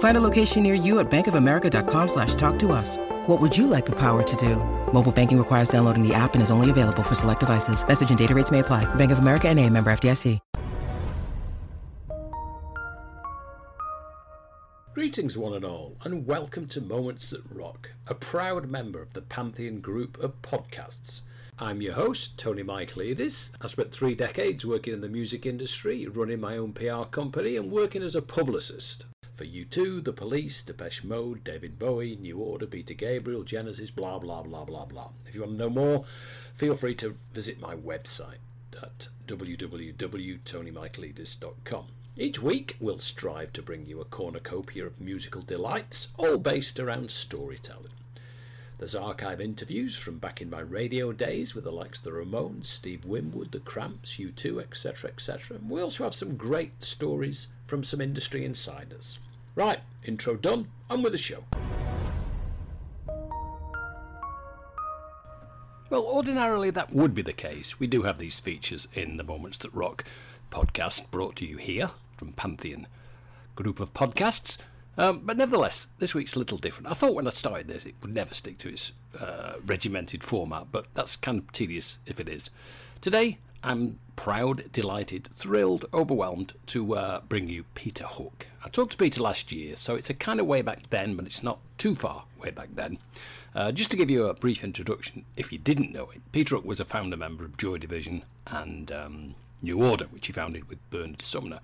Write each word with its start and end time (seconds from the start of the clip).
Find 0.00 0.16
a 0.16 0.20
location 0.20 0.62
near 0.62 0.74
you 0.74 0.98
at 0.98 1.10
bankofamerica.com 1.10 2.08
slash 2.08 2.34
talk 2.34 2.58
to 2.60 2.72
us. 2.72 2.96
What 3.26 3.40
would 3.40 3.56
you 3.56 3.66
like 3.66 3.86
the 3.86 3.96
power 3.96 4.22
to 4.22 4.36
do? 4.36 4.56
Mobile 4.92 5.12
banking 5.12 5.38
requires 5.38 5.68
downloading 5.68 6.06
the 6.06 6.14
app 6.14 6.34
and 6.34 6.42
is 6.42 6.50
only 6.50 6.70
available 6.70 7.02
for 7.02 7.14
select 7.14 7.40
devices. 7.40 7.86
Message 7.86 8.08
and 8.08 8.18
data 8.18 8.34
rates 8.34 8.50
may 8.50 8.58
apply. 8.58 8.92
Bank 8.96 9.12
of 9.12 9.20
America 9.20 9.48
and 9.48 9.58
a 9.58 9.68
member 9.68 9.90
FDIC. 9.92 10.40
Greetings, 14.94 15.36
one 15.38 15.54
and 15.54 15.64
all, 15.64 15.96
and 16.04 16.26
welcome 16.26 16.66
to 16.68 16.80
Moments 16.80 17.30
That 17.30 17.42
Rock, 17.50 17.90
a 18.08 18.14
proud 18.14 18.68
member 18.68 19.00
of 19.00 19.12
the 19.12 19.22
Pantheon 19.22 19.80
group 19.80 20.18
of 20.22 20.40
podcasts. 20.42 21.22
I'm 21.58 21.80
your 21.80 21.94
host, 21.94 22.38
Tony 22.38 22.62
Michaelidis. 22.62 23.50
I 23.60 23.66
spent 23.66 23.92
three 23.92 24.14
decades 24.14 24.66
working 24.66 24.92
in 24.92 25.00
the 25.00 25.08
music 25.08 25.46
industry, 25.46 26.06
running 26.06 26.40
my 26.40 26.56
own 26.56 26.72
PR 26.72 27.04
company, 27.04 27.56
and 27.56 27.70
working 27.70 28.02
as 28.02 28.16
a 28.16 28.22
publicist. 28.22 29.06
For 29.40 29.46
U2, 29.46 30.04
The 30.04 30.12
Police, 30.12 30.60
Depeche 30.60 31.02
Mode, 31.02 31.42
David 31.44 31.78
Bowie, 31.78 32.14
New 32.14 32.40
Order, 32.40 32.66
Peter 32.66 32.92
Gabriel, 32.92 33.42
Genesis, 33.42 33.90
blah 33.90 34.18
blah 34.18 34.42
blah 34.42 34.66
blah 34.66 34.84
blah. 34.84 35.12
If 35.24 35.34
you 35.34 35.40
want 35.40 35.52
to 35.52 35.58
know 35.58 35.70
more, 35.70 36.04
feel 36.52 36.74
free 36.74 36.94
to 36.96 37.16
visit 37.32 37.58
my 37.58 37.74
website 37.74 38.40
at 38.82 39.08
www.tonymichaelidis.com. 39.26 41.86
Each 42.18 42.42
week, 42.42 42.76
we'll 42.80 42.98
strive 42.98 43.50
to 43.54 43.62
bring 43.62 43.86
you 43.86 44.02
a 44.02 44.04
cornucopia 44.04 44.84
of 44.84 45.00
musical 45.00 45.40
delights, 45.40 46.08
all 46.18 46.36
based 46.36 46.78
around 46.78 47.10
storytelling. 47.10 47.94
There's 48.76 48.94
archive 48.94 49.40
interviews 49.40 49.96
from 49.96 50.18
back 50.18 50.42
in 50.42 50.50
my 50.50 50.60
radio 50.60 51.12
days 51.12 51.54
with 51.54 51.64
the 51.64 51.72
likes 51.72 51.96
of 51.96 52.04
the 52.04 52.10
Ramones, 52.10 52.66
Steve 52.66 53.06
Winwood, 53.06 53.52
the 53.52 53.60
Cramps, 53.60 54.16
U2, 54.16 54.60
etc., 54.60 55.08
etc. 55.08 55.56
We 55.66 55.80
also 55.80 56.04
have 56.04 56.14
some 56.14 56.36
great 56.36 56.84
stories 56.84 57.46
from 57.66 57.82
some 57.82 58.02
industry 58.02 58.44
insiders. 58.44 59.18
Right, 59.54 59.80
intro 60.04 60.36
done, 60.36 60.68
on 60.88 61.02
with 61.02 61.12
the 61.12 61.18
show. 61.18 61.44
Well, 65.90 66.04
ordinarily 66.04 66.70
that 66.70 66.92
would 66.92 67.14
be 67.14 67.22
the 67.22 67.32
case. 67.32 67.80
We 67.80 67.88
do 67.88 68.02
have 68.02 68.18
these 68.18 68.38
features 68.38 68.86
in 68.94 69.16
the 69.16 69.24
Moments 69.24 69.58
That 69.58 69.74
Rock 69.74 70.04
podcast 70.50 71.10
brought 71.10 71.34
to 71.36 71.46
you 71.46 71.56
here 71.56 71.90
from 72.16 72.32
Pantheon 72.32 72.86
group 73.56 73.80
of 73.80 73.92
podcasts. 73.92 74.56
Um, 74.96 75.22
but 75.24 75.36
nevertheless, 75.36 75.88
this 75.98 76.14
week's 76.14 76.36
a 76.36 76.38
little 76.38 76.58
different. 76.58 76.88
I 76.88 76.94
thought 76.94 77.14
when 77.14 77.26
I 77.26 77.30
started 77.30 77.66
this 77.66 77.86
it 77.86 77.94
would 78.02 78.14
never 78.14 78.34
stick 78.34 78.58
to 78.58 78.68
its 78.68 78.92
uh, 79.18 79.54
regimented 79.66 80.22
format, 80.22 80.68
but 80.70 80.86
that's 80.94 81.16
kind 81.16 81.38
of 81.38 81.50
tedious 81.52 81.98
if 82.06 82.20
it 82.20 82.28
is. 82.28 82.50
Today, 83.00 83.38
I'm 83.62 83.98
proud, 84.16 84.70
delighted, 84.72 85.28
thrilled, 85.32 85.86
overwhelmed 85.92 86.54
to 86.66 86.94
uh, 86.94 87.20
bring 87.28 87.48
you 87.48 87.64
Peter 87.74 88.04
Hook. 88.04 88.46
I 88.64 88.68
talked 88.68 88.92
to 88.92 88.96
Peter 88.96 89.22
last 89.22 89.52
year, 89.52 89.76
so 89.76 89.94
it's 89.94 90.10
a 90.10 90.14
kind 90.14 90.40
of 90.40 90.46
way 90.46 90.62
back 90.62 90.90
then, 90.90 91.16
but 91.16 91.26
it's 91.26 91.42
not 91.42 91.58
too 91.78 91.94
far 91.94 92.24
way 92.42 92.50
back 92.50 92.68
then. 92.74 92.98
Uh, 93.54 93.72
just 93.72 93.90
to 93.90 93.96
give 93.96 94.10
you 94.10 94.26
a 94.26 94.34
brief 94.34 94.62
introduction, 94.62 95.24
if 95.36 95.52
you 95.52 95.58
didn't 95.58 95.92
know 95.92 96.10
it, 96.14 96.20
Peter 96.32 96.54
Hook 96.54 96.64
was 96.64 96.80
a 96.80 96.84
founder 96.84 97.16
member 97.16 97.44
of 97.44 97.56
Joy 97.56 97.78
Division 97.78 98.22
and 98.46 98.92
um, 98.92 99.34
New 99.62 99.82
Order, 99.82 100.04
which 100.06 100.26
he 100.26 100.32
founded 100.32 100.68
with 100.68 100.78
Bernard 100.90 101.22
Sumner. 101.22 101.60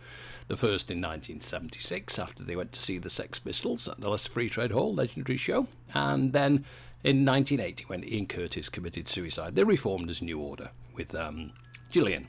The 0.49 0.57
first 0.57 0.91
in 0.91 0.99
1976, 0.99 2.19
after 2.19 2.43
they 2.43 2.57
went 2.57 2.73
to 2.73 2.81
see 2.81 2.99
the 2.99 3.11
Sex 3.11 3.39
Pistols 3.39 3.89
at 3.89 4.01
the 4.01 4.11
Lesser 4.11 4.31
Free 4.31 4.49
Trade 4.49 4.73
Hall, 4.73 4.95
legendary 4.95 5.37
show. 5.37 5.69
And 5.95 6.33
then 6.33 6.65
in 7.05 7.25
1980, 7.25 7.85
when 7.85 8.05
Ian 8.05 8.27
Curtis 8.27 8.69
committed 8.69 9.09
suicide, 9.09 9.55
they 9.55 9.65
reformed 9.65 10.11
as 10.11 10.23
New 10.23 10.41
Order 10.41 10.71
with 10.95 11.15
um, 11.15 11.53
Gillian 11.97 12.29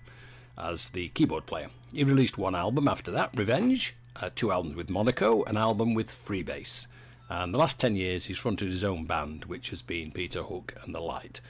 as 0.58 0.92
the 0.92 1.10
keyboard 1.10 1.46
player. 1.46 1.68
He 1.92 2.06
released 2.06 2.38
one 2.38 2.56
album 2.56 2.88
after 2.88 3.12
that, 3.12 3.32
Revenge, 3.36 3.98
uh, 4.16 4.30
two 4.34 4.50
albums 4.50 4.78
with 4.78 4.90
Monaco, 4.90 5.44
an 5.44 5.58
album 5.58 5.94
with 5.94 6.10
Freebase. 6.10 6.88
And 7.30 7.54
the 7.54 7.58
last 7.58 7.78
10 7.78 7.98
years, 7.98 8.24
he's 8.24 8.38
fronted 8.40 8.70
his 8.70 8.86
own 8.86 9.04
band, 9.04 9.44
which 9.44 9.70
has 9.72 9.82
been 9.82 10.12
Peter 10.12 10.44
Hook 10.44 10.74
and 10.86 10.96
The 10.96 11.02
Light. 11.02 11.42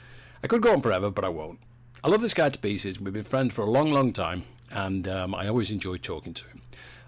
I 0.42 0.48
could 0.48 0.62
go 0.62 0.72
on 0.72 0.82
forever, 0.82 1.12
but 1.12 1.24
I 1.24 1.28
won't. 1.28 1.60
I 2.02 2.08
love 2.08 2.20
this 2.20 2.34
guy 2.34 2.48
to 2.48 2.58
pieces. 2.58 3.00
We've 3.00 3.14
been 3.14 3.22
friends 3.22 3.54
for 3.54 3.62
a 3.62 3.70
long, 3.70 3.92
long 3.92 4.12
time, 4.12 4.42
and 4.72 5.06
um, 5.06 5.32
I 5.32 5.46
always 5.46 5.70
enjoy 5.70 5.98
talking 5.98 6.34
to 6.34 6.44
him. 6.48 6.62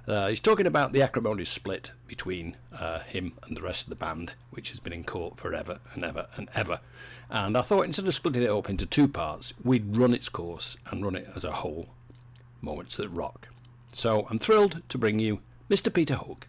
Uh, 0.07 0.29
he's 0.29 0.41
talking 0.41 0.67
about 0.67 0.93
the 0.93 1.03
acrimonious 1.03 1.51
split 1.51 1.93
between 2.07 2.57
uh, 2.79 3.01
him 3.01 3.33
and 3.47 3.57
the 3.57 3.63
rest 3.63 3.85
of 3.85 3.91
the 3.91 3.97
band, 3.97 4.33
which 4.51 4.71
has 4.71 4.81
been 4.81 4.93
in 4.93 5.05
court 5.05 5.39
forever 5.39 5.79
and 5.95 6.05
ever 6.05 6.27
and 6.37 6.49
ever. 6.55 6.81
And 7.29 7.57
I 7.57 7.63
thought 7.63 7.85
instead 7.85 8.07
of 8.09 8.15
splitting 8.15 8.43
it 8.43 8.51
up 8.51 8.69
into 8.69 8.87
two 8.87 9.07
parts, 9.09 9.53
we'd 9.63 9.97
run 9.97 10.15
its 10.15 10.29
course 10.29 10.77
and 10.91 11.05
run 11.05 11.15
it 11.15 11.29
as 11.37 11.45
a 11.45 11.53
whole. 11.53 11.91
Moments 12.61 12.97
that 12.97 13.09
rock. 13.09 13.49
So 13.93 14.27
I'm 14.31 14.39
thrilled 14.39 14.83
to 14.89 14.99
bring 14.99 15.19
you 15.19 15.41
Mr. 15.69 15.93
Peter 15.93 16.17
Hook. 16.17 16.49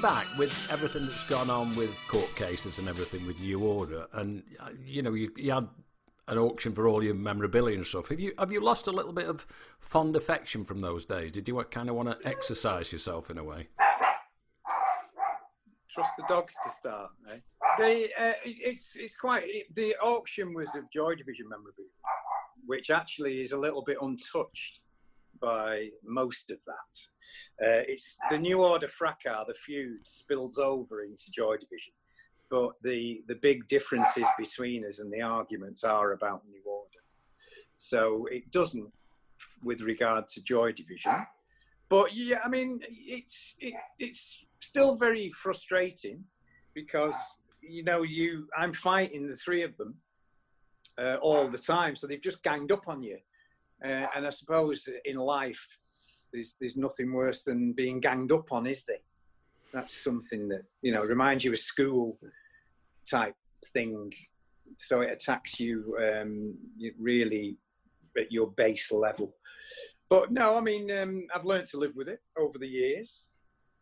Looking 0.00 0.16
back 0.16 0.38
with 0.38 0.68
everything 0.70 1.06
that's 1.06 1.28
gone 1.28 1.50
on 1.50 1.74
with 1.76 1.94
court 2.08 2.34
cases 2.34 2.78
and 2.78 2.88
everything 2.88 3.26
with 3.26 3.40
New 3.40 3.60
Order, 3.60 4.06
and 4.12 4.42
uh, 4.60 4.68
you 4.84 5.02
know, 5.02 5.14
you, 5.14 5.32
you 5.36 5.52
had 5.52 5.68
an 6.28 6.38
auction 6.38 6.72
for 6.72 6.86
all 6.86 7.02
your 7.02 7.14
memorabilia 7.14 7.76
and 7.76 7.86
stuff. 7.86 8.08
Have 8.08 8.20
you 8.20 8.32
have 8.38 8.52
you 8.52 8.62
lost 8.62 8.86
a 8.86 8.92
little 8.92 9.12
bit 9.12 9.26
of 9.26 9.46
fond 9.78 10.16
affection 10.16 10.64
from 10.64 10.80
those 10.80 11.04
days? 11.04 11.32
Did 11.32 11.48
you 11.48 11.62
kind 11.64 11.88
of 11.88 11.96
want 11.96 12.10
to 12.10 12.28
exercise 12.28 12.92
yourself 12.92 13.30
in 13.30 13.38
a 13.38 13.44
way? 13.44 13.68
Trust 15.92 16.16
the 16.16 16.24
dogs 16.28 16.54
to 16.64 16.70
start. 16.70 17.10
Eh? 17.32 17.36
The 17.78 18.08
uh, 18.18 18.32
it's 18.44 18.96
it's 18.96 19.16
quite 19.16 19.42
it, 19.46 19.74
the 19.74 19.94
auction 19.96 20.54
was 20.54 20.74
of 20.76 20.90
Joy 20.90 21.14
Division 21.14 21.48
memorabilia, 21.48 21.90
which 22.66 22.90
actually 22.90 23.40
is 23.40 23.52
a 23.52 23.58
little 23.58 23.82
bit 23.82 23.96
untouched 24.00 24.80
by 25.40 25.88
most 26.04 26.50
of 26.50 26.58
that. 26.66 27.64
Uh, 27.64 27.82
it's 27.88 28.16
the 28.30 28.38
New 28.38 28.62
Order 28.62 28.88
fracas, 28.88 29.46
the 29.46 29.54
feud 29.54 30.06
spills 30.06 30.58
over 30.58 31.02
into 31.02 31.30
Joy 31.30 31.56
Division, 31.56 31.92
but 32.50 32.72
the 32.82 33.22
the 33.28 33.36
big 33.36 33.66
differences 33.68 34.26
between 34.38 34.84
us 34.86 35.00
and 35.00 35.12
the 35.12 35.22
arguments 35.22 35.84
are 35.84 36.12
about 36.12 36.42
New 36.48 36.62
Order. 36.64 36.98
So 37.76 38.26
it 38.30 38.50
doesn't, 38.50 38.90
with 39.64 39.80
regard 39.80 40.28
to 40.28 40.42
Joy 40.42 40.72
Division. 40.72 41.14
But 41.88 42.14
yeah, 42.14 42.38
I 42.44 42.48
mean, 42.48 42.80
it's 42.88 43.56
it, 43.58 43.74
it's 43.98 44.44
still 44.60 44.96
very 44.96 45.30
frustrating 45.30 46.24
because 46.74 47.16
you 47.62 47.84
know 47.84 48.02
you 48.02 48.48
I'm 48.56 48.72
fighting 48.72 49.28
the 49.28 49.36
three 49.36 49.62
of 49.62 49.76
them 49.76 49.94
uh, 50.98 51.16
all 51.16 51.48
the 51.48 51.58
time, 51.58 51.96
so 51.96 52.06
they've 52.06 52.20
just 52.20 52.42
ganged 52.42 52.72
up 52.72 52.88
on 52.88 53.02
you 53.02 53.18
uh, 53.84 54.06
and 54.14 54.26
I 54.26 54.30
suppose 54.30 54.88
in 55.04 55.16
life, 55.16 55.66
there's 56.32 56.56
there's 56.60 56.76
nothing 56.76 57.12
worse 57.12 57.44
than 57.44 57.72
being 57.72 58.00
ganged 58.00 58.32
up 58.32 58.52
on, 58.52 58.66
is 58.66 58.84
there? 58.84 58.96
That's 59.72 60.04
something 60.04 60.48
that 60.48 60.62
you 60.82 60.92
know 60.92 61.02
reminds 61.02 61.44
you 61.44 61.52
of 61.52 61.58
school 61.58 62.18
type 63.10 63.34
thing. 63.72 64.12
So 64.78 65.00
it 65.00 65.12
attacks 65.12 65.58
you 65.58 65.96
um, 65.98 66.54
really 66.98 67.56
at 68.18 68.30
your 68.30 68.48
base 68.52 68.92
level. 68.92 69.34
But 70.08 70.32
no, 70.32 70.56
I 70.56 70.60
mean 70.60 70.90
um, 70.90 71.26
I've 71.34 71.44
learned 71.44 71.66
to 71.66 71.78
live 71.78 71.94
with 71.96 72.08
it 72.08 72.20
over 72.38 72.58
the 72.58 72.66
years 72.66 73.30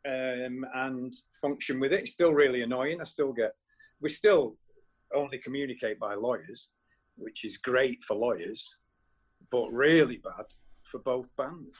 um, 0.06 0.64
and 0.74 1.12
function 1.40 1.80
with 1.80 1.92
it. 1.92 2.00
It's 2.00 2.12
still 2.12 2.32
really 2.32 2.62
annoying. 2.62 3.00
I 3.00 3.04
still 3.04 3.32
get 3.32 3.52
we're 4.00 4.08
still 4.08 4.56
only 5.14 5.38
communicate 5.38 5.98
by 5.98 6.14
lawyers, 6.14 6.70
which 7.16 7.44
is 7.44 7.56
great 7.56 8.02
for 8.04 8.14
lawyers, 8.14 8.76
but 9.50 9.68
really 9.70 10.18
bad 10.18 10.46
for 10.82 10.98
both 11.00 11.34
bands. 11.36 11.78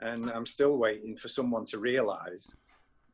And 0.00 0.30
I'm 0.30 0.46
still 0.46 0.76
waiting 0.76 1.16
for 1.16 1.28
someone 1.28 1.64
to 1.66 1.78
realise 1.78 2.54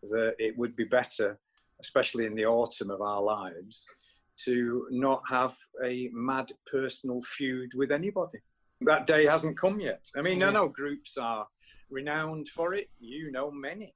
that 0.03 0.35
it 0.39 0.57
would 0.59 0.77
be 0.77 0.85
better, 0.85 1.39
especially 1.81 2.27
in 2.27 2.35
the 2.35 2.47
autumn 2.47 2.91
of 2.91 3.01
our 3.01 3.23
lives, 3.23 3.87
to 4.45 4.87
not 4.91 5.23
have 5.29 5.57
a 5.85 6.11
mad 6.13 6.53
personal 6.71 7.21
feud 7.23 7.73
with 7.75 7.91
anybody. 7.91 8.39
That 8.83 9.07
day 9.07 9.25
hasn't 9.27 9.59
come 9.59 9.81
yet. 9.81 10.05
I 10.17 10.23
mean, 10.23 10.41
yeah. 10.41 10.49
I 10.49 10.53
know 10.53 10.69
groups 10.69 11.17
are 11.17 11.47
renowned 11.91 12.49
for 12.49 12.75
it, 12.75 12.89
you 12.99 13.31
know 13.31 13.51
many. 13.51 13.95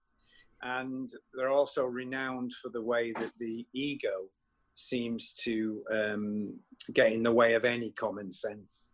And 0.62 1.10
they're 1.34 1.50
also 1.50 1.84
renowned 1.84 2.52
for 2.54 2.70
the 2.70 2.82
way 2.82 3.12
that 3.18 3.32
the 3.38 3.66
ego 3.74 4.28
seems 4.74 5.34
to 5.44 5.82
um, 5.92 6.58
get 6.94 7.12
in 7.12 7.22
the 7.22 7.32
way 7.32 7.54
of 7.54 7.64
any 7.64 7.90
common 7.92 8.32
sense, 8.32 8.92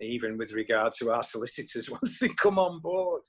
even 0.00 0.36
with 0.36 0.52
regard 0.52 0.92
to 0.98 1.10
our 1.12 1.22
solicitors 1.22 1.90
once 2.02 2.18
they 2.18 2.28
come 2.28 2.58
on 2.58 2.80
board. 2.80 3.22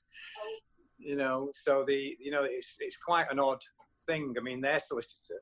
You 0.98 1.16
know, 1.16 1.50
so 1.52 1.84
the 1.86 2.16
you 2.18 2.30
know 2.30 2.44
it's 2.44 2.76
it's 2.80 2.96
quite 2.96 3.26
an 3.30 3.38
odd 3.38 3.62
thing. 4.06 4.34
I 4.38 4.42
mean, 4.42 4.60
their 4.60 4.78
solicitor 4.78 5.40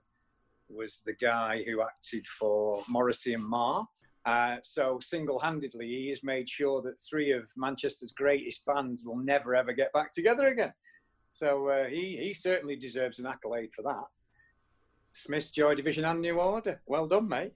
was 0.68 1.02
the 1.04 1.14
guy 1.14 1.62
who 1.66 1.82
acted 1.82 2.26
for 2.26 2.82
Morrissey 2.88 3.34
and 3.34 3.44
Marr. 3.44 3.86
Uh, 4.26 4.56
so 4.62 4.98
single-handedly, 5.02 5.86
he 5.86 6.08
has 6.08 6.24
made 6.24 6.48
sure 6.48 6.80
that 6.80 6.98
three 6.98 7.30
of 7.30 7.44
Manchester's 7.56 8.12
greatest 8.12 8.64
bands 8.64 9.04
will 9.04 9.18
never 9.18 9.54
ever 9.54 9.72
get 9.72 9.92
back 9.92 10.12
together 10.12 10.48
again. 10.48 10.72
So 11.32 11.68
uh, 11.68 11.84
he 11.86 12.16
he 12.20 12.34
certainly 12.34 12.76
deserves 12.76 13.18
an 13.18 13.26
accolade 13.26 13.70
for 13.74 13.82
that. 13.82 14.04
Smith's 15.12 15.50
Joy 15.50 15.74
Division 15.74 16.04
and 16.04 16.20
New 16.20 16.40
Order. 16.40 16.80
Well 16.86 17.06
done, 17.06 17.28
mate. 17.28 17.52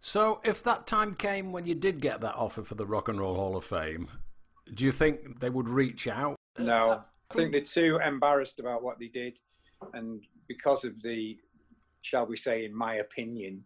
So, 0.00 0.40
if 0.44 0.62
that 0.64 0.86
time 0.86 1.14
came 1.14 1.52
when 1.52 1.66
you 1.66 1.74
did 1.74 2.00
get 2.00 2.20
that 2.22 2.34
offer 2.34 2.62
for 2.62 2.74
the 2.74 2.86
Rock 2.86 3.08
and 3.08 3.20
Roll 3.20 3.34
Hall 3.34 3.56
of 3.56 3.64
Fame, 3.64 4.08
do 4.72 4.84
you 4.84 4.92
think 4.92 5.40
they 5.40 5.50
would 5.50 5.68
reach 5.68 6.08
out? 6.08 6.36
No, 6.58 7.02
I 7.30 7.34
think 7.34 7.52
they're 7.52 7.60
too 7.60 8.00
embarrassed 8.04 8.60
about 8.60 8.82
what 8.82 8.98
they 8.98 9.08
did, 9.08 9.38
and 9.92 10.22
because 10.48 10.84
of 10.84 11.00
the, 11.02 11.38
shall 12.02 12.26
we 12.26 12.36
say, 12.36 12.64
in 12.64 12.74
my 12.74 12.96
opinion, 12.96 13.64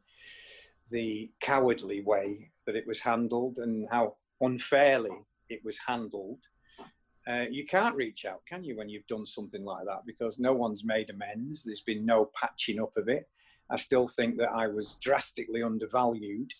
the 0.91 1.31
cowardly 1.41 2.03
way 2.03 2.51
that 2.67 2.77
it 2.77 2.87
was 2.87 3.01
handled 3.01 3.59
and 3.59 3.87
how 3.91 4.17
unfairly 4.41 5.17
it 5.49 5.61
was 5.65 5.79
handled. 5.79 6.41
Uh, 7.27 7.45
you 7.51 7.65
can't 7.65 7.97
reach 7.97 8.27
out, 8.27 8.43
can 8.47 8.63
you, 8.63 8.77
when 8.77 8.89
you've 8.89 9.07
done 9.07 9.25
something 9.25 9.65
like 9.65 9.87
that? 9.87 10.05
Because 10.05 10.39
no 10.39 10.53
one's 10.53 10.85
made 10.85 11.09
amends. 11.09 11.65
There's 11.65 11.81
been 11.81 12.05
no 12.05 12.31
patching 12.39 12.81
up 12.81 12.95
of 12.97 13.09
it. 13.09 13.29
I 13.71 13.77
still 13.77 14.07
think 14.07 14.37
that 14.39 14.51
I 14.51 14.67
was 14.67 14.97
drastically 14.97 15.63
undervalued 15.63 16.51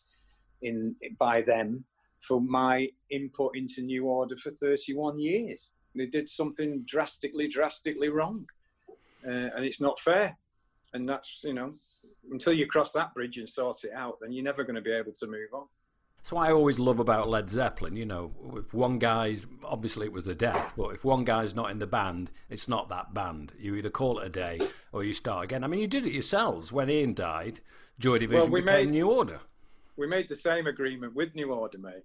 in 0.63 0.97
by 1.19 1.43
them 1.43 1.85
for 2.21 2.41
my 2.41 2.89
input 3.11 3.57
into 3.57 3.83
New 3.83 4.07
Order 4.07 4.37
for 4.37 4.51
31 4.51 5.19
years. 5.19 5.73
They 5.95 6.07
did 6.07 6.29
something 6.29 6.83
drastically, 6.87 7.47
drastically 7.49 8.09
wrong, 8.09 8.47
uh, 9.27 9.51
and 9.55 9.65
it's 9.65 9.81
not 9.81 10.01
fair. 10.01 10.37
And 10.93 11.09
that's 11.09 11.43
you 11.45 11.55
know, 11.55 11.73
until 12.31 12.53
you 12.53 12.67
cross 12.67 12.93
that 12.93 13.15
bridge 13.15 13.37
and 13.39 13.49
sort 13.49 13.85
it 13.85 13.93
out, 13.93 14.19
then 14.21 14.33
you're 14.33 14.45
never 14.45 14.65
going 14.65 14.77
to 14.77 14.81
be 14.81 14.93
able 14.93 15.13
to 15.13 15.27
move 15.27 15.53
on. 15.53 15.67
So 16.25 16.39
I 16.39 16.53
always 16.53 16.79
love 16.79 17.01
about 17.01 17.29
Led 17.29 17.51
Zeppelin. 17.51 17.97
You 17.97 18.07
know, 18.07 18.33
if 18.57 18.73
one 18.73 18.99
guy's 18.99 19.47
obviously 19.63 20.07
it 20.07 20.13
was 20.13 20.27
a 20.27 20.35
death, 20.35 20.73
but 20.75 20.95
if 20.95 21.05
one 21.05 21.23
guy's 21.23 21.55
not 21.55 21.71
in 21.71 21.81
the 21.81 21.87
band, 21.87 22.31
it's 22.49 22.67
not 22.67 22.89
that 22.89 23.13
band. 23.13 23.53
You 23.59 23.75
either 23.75 23.91
call 23.91 24.19
it 24.19 24.27
a 24.27 24.31
day 24.31 24.59
or 24.91 25.05
you 25.05 25.13
start 25.13 25.45
again. 25.45 25.63
I 25.63 25.67
mean, 25.67 25.81
you 25.81 25.87
did 25.87 26.07
it 26.07 26.15
yourselves 26.15 26.73
when 26.73 26.89
Ian 26.89 27.13
died. 27.13 27.61
Joy 27.99 28.17
Division 28.21 28.51
well, 28.51 28.51
we 28.51 28.63
became 28.63 28.87
made, 28.87 28.93
New 28.93 29.11
Order. 29.11 29.39
We 29.99 30.07
made 30.07 30.31
the 30.31 30.35
same 30.35 30.67
agreement 30.67 31.15
with 31.15 31.35
New 31.35 31.53
Order, 31.53 31.77
mate. 31.77 32.05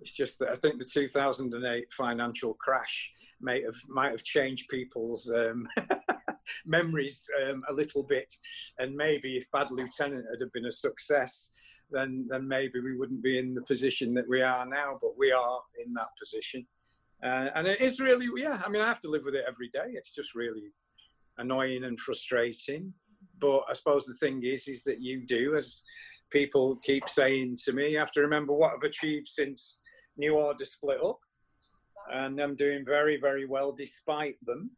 It's 0.00 0.12
just 0.12 0.38
that 0.38 0.50
I 0.50 0.54
think 0.54 0.78
the 0.78 0.84
2008 0.84 1.92
financial 1.92 2.54
crash 2.54 3.10
might 3.40 3.64
have 3.64 3.74
might 3.88 4.12
have 4.12 4.22
changed 4.22 4.68
people's 4.68 5.32
um, 5.32 5.66
memories 6.64 7.28
um, 7.42 7.64
a 7.68 7.72
little 7.72 8.04
bit, 8.04 8.32
and 8.78 8.94
maybe 8.94 9.36
if 9.36 9.50
Bad 9.50 9.72
Lieutenant 9.72 10.26
had 10.30 10.52
been 10.52 10.66
a 10.66 10.70
success, 10.70 11.50
then 11.90 12.26
then 12.28 12.46
maybe 12.46 12.80
we 12.80 12.96
wouldn't 12.96 13.22
be 13.22 13.38
in 13.38 13.54
the 13.54 13.62
position 13.62 14.14
that 14.14 14.28
we 14.28 14.42
are 14.42 14.66
now. 14.66 14.98
But 15.00 15.18
we 15.18 15.32
are 15.32 15.60
in 15.84 15.92
that 15.94 16.08
position, 16.18 16.66
uh, 17.22 17.48
and 17.54 17.66
it 17.66 17.80
is 17.80 18.00
really 18.00 18.26
yeah. 18.36 18.60
I 18.64 18.68
mean, 18.68 18.82
I 18.82 18.88
have 18.88 19.00
to 19.00 19.10
live 19.10 19.22
with 19.24 19.34
it 19.34 19.44
every 19.48 19.68
day. 19.68 19.92
It's 19.92 20.14
just 20.14 20.34
really 20.34 20.72
annoying 21.38 21.84
and 21.84 21.98
frustrating. 21.98 22.92
But 23.40 23.62
I 23.68 23.72
suppose 23.72 24.04
the 24.04 24.14
thing 24.14 24.42
is, 24.44 24.66
is 24.68 24.82
that 24.84 25.00
you 25.00 25.24
do, 25.26 25.56
as 25.56 25.82
people 26.30 26.76
keep 26.82 27.08
saying 27.08 27.56
to 27.64 27.72
me, 27.72 27.90
you 27.90 27.98
have 27.98 28.12
to 28.12 28.20
remember 28.20 28.52
what 28.52 28.72
I've 28.74 28.82
achieved 28.82 29.28
since 29.28 29.78
New 30.16 30.34
Order 30.34 30.64
split 30.64 30.98
up, 31.04 31.18
and 32.12 32.40
I'm 32.40 32.56
doing 32.56 32.84
very, 32.84 33.18
very 33.20 33.46
well 33.46 33.72
despite 33.72 34.36
them. 34.44 34.70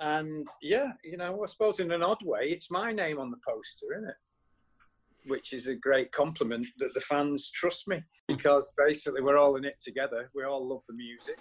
And 0.00 0.46
yeah, 0.62 0.92
you 1.04 1.16
know, 1.16 1.42
I 1.42 1.46
suppose 1.46 1.80
in 1.80 1.90
an 1.90 2.02
odd 2.02 2.24
way, 2.24 2.50
it's 2.50 2.70
my 2.70 2.92
name 2.92 3.18
on 3.18 3.30
the 3.30 3.38
poster, 3.46 3.86
isn't 3.96 4.08
it? 4.08 4.16
Which 5.26 5.52
is 5.52 5.68
a 5.68 5.74
great 5.74 6.12
compliment 6.12 6.66
that 6.78 6.94
the 6.94 7.00
fans 7.00 7.50
trust 7.50 7.88
me 7.88 8.02
because 8.26 8.72
basically 8.76 9.20
we're 9.20 9.38
all 9.38 9.56
in 9.56 9.64
it 9.64 9.80
together. 9.82 10.30
We 10.34 10.44
all 10.44 10.66
love 10.66 10.82
the 10.88 10.94
music, 10.94 11.38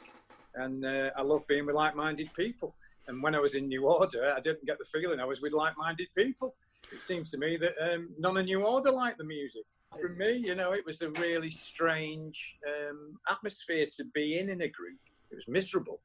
and 0.55 0.85
uh, 0.85 1.11
I 1.15 1.21
love 1.21 1.47
being 1.47 1.65
with 1.65 1.75
like-minded 1.75 2.33
people. 2.33 2.75
And 3.07 3.23
when 3.23 3.35
I 3.35 3.39
was 3.39 3.55
in 3.55 3.69
New 3.69 3.87
Order, 3.87 4.33
I 4.35 4.41
didn't 4.41 4.65
get 4.65 4.79
the 4.79 4.85
feeling 4.85 5.19
I 5.19 5.25
was 5.25 5.41
with 5.41 5.53
like-minded 5.53 6.09
people. 6.15 6.55
It 6.91 6.99
seemed 6.99 7.25
to 7.27 7.37
me 7.37 7.57
that 7.57 7.73
um, 7.81 8.09
none 8.19 8.35
of 8.37 8.45
New 8.45 8.63
Order 8.63 8.91
liked 8.91 9.17
the 9.17 9.23
music. 9.23 9.63
For 9.99 10.09
me, 10.09 10.33
you 10.33 10.55
know, 10.55 10.73
it 10.73 10.85
was 10.85 11.01
a 11.01 11.09
really 11.11 11.49
strange 11.49 12.57
um, 12.67 13.17
atmosphere 13.31 13.85
to 13.95 14.03
be 14.13 14.37
in 14.39 14.49
in 14.49 14.61
a 14.61 14.67
group. 14.67 14.99
It 15.31 15.35
was 15.35 15.47
miserable. 15.47 16.01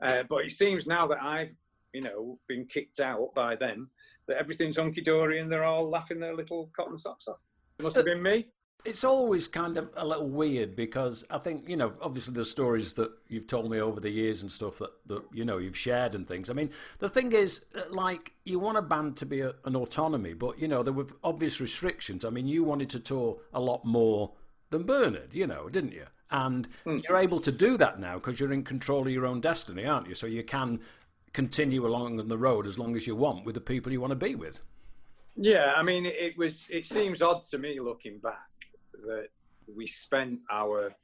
Uh, 0.00 0.22
but 0.28 0.44
it 0.44 0.52
seems 0.52 0.86
now 0.86 1.06
that 1.08 1.20
I've, 1.20 1.54
you 1.92 2.00
know, 2.00 2.38
been 2.48 2.66
kicked 2.66 3.00
out 3.00 3.34
by 3.34 3.56
them, 3.56 3.90
that 4.28 4.38
everything's 4.38 4.76
hunky 4.76 5.00
dory 5.00 5.40
and 5.40 5.50
they're 5.50 5.64
all 5.64 5.88
laughing 5.88 6.20
their 6.20 6.34
little 6.34 6.70
cotton 6.76 6.96
socks 6.96 7.28
off. 7.28 7.40
It 7.78 7.82
must 7.82 7.96
have 7.96 8.04
been 8.04 8.22
me. 8.22 8.46
It's 8.84 9.04
always 9.04 9.48
kind 9.48 9.76
of 9.78 9.90
a 9.96 10.06
little 10.06 10.28
weird 10.28 10.76
because 10.76 11.24
I 11.30 11.38
think, 11.38 11.68
you 11.68 11.76
know, 11.76 11.92
obviously 12.00 12.34
the 12.34 12.44
stories 12.44 12.94
that 12.94 13.10
you've 13.26 13.46
told 13.46 13.70
me 13.70 13.80
over 13.80 14.00
the 14.00 14.10
years 14.10 14.42
and 14.42 14.52
stuff 14.52 14.78
that, 14.78 14.90
that 15.06 15.22
you 15.32 15.44
know, 15.44 15.58
you've 15.58 15.76
shared 15.76 16.14
and 16.14 16.26
things. 16.26 16.50
I 16.50 16.52
mean, 16.52 16.70
the 16.98 17.08
thing 17.08 17.32
is, 17.32 17.64
uh, 17.74 17.80
like, 17.90 18.32
you 18.44 18.60
want 18.60 18.78
a 18.78 18.82
band 18.82 19.16
to 19.16 19.26
be 19.26 19.40
a, 19.40 19.54
an 19.64 19.74
autonomy, 19.74 20.34
but, 20.34 20.60
you 20.60 20.68
know, 20.68 20.82
there 20.82 20.92
were 20.92 21.06
obvious 21.24 21.60
restrictions. 21.60 22.24
I 22.24 22.30
mean, 22.30 22.46
you 22.46 22.62
wanted 22.62 22.90
to 22.90 23.00
tour 23.00 23.38
a 23.52 23.60
lot 23.60 23.84
more 23.84 24.32
than 24.70 24.84
Bernard, 24.84 25.30
you 25.32 25.46
know, 25.46 25.68
didn't 25.68 25.92
you? 25.92 26.06
And 26.30 26.68
mm. 26.84 27.02
you're 27.08 27.18
able 27.18 27.40
to 27.40 27.52
do 27.52 27.76
that 27.78 27.98
now 27.98 28.14
because 28.14 28.38
you're 28.38 28.52
in 28.52 28.62
control 28.62 29.02
of 29.02 29.12
your 29.12 29.26
own 29.26 29.40
destiny, 29.40 29.84
aren't 29.84 30.08
you? 30.08 30.14
So 30.14 30.26
you 30.26 30.44
can 30.44 30.80
continue 31.36 31.86
along 31.86 32.16
the 32.28 32.38
road 32.38 32.66
as 32.66 32.78
long 32.78 32.96
as 32.96 33.06
you 33.06 33.14
want 33.14 33.44
with 33.44 33.54
the 33.54 33.60
people 33.60 33.92
you 33.92 34.00
want 34.00 34.10
to 34.10 34.16
be 34.16 34.34
with. 34.34 34.62
Yeah, 35.36 35.74
I 35.76 35.82
mean, 35.82 36.06
it 36.06 36.36
was. 36.38 36.70
It 36.70 36.86
seems 36.86 37.20
odd 37.20 37.42
to 37.50 37.58
me 37.58 37.78
looking 37.78 38.18
back 38.18 38.50
that 39.06 39.28
we 39.76 39.86
spent 39.86 40.40
our 40.50 40.94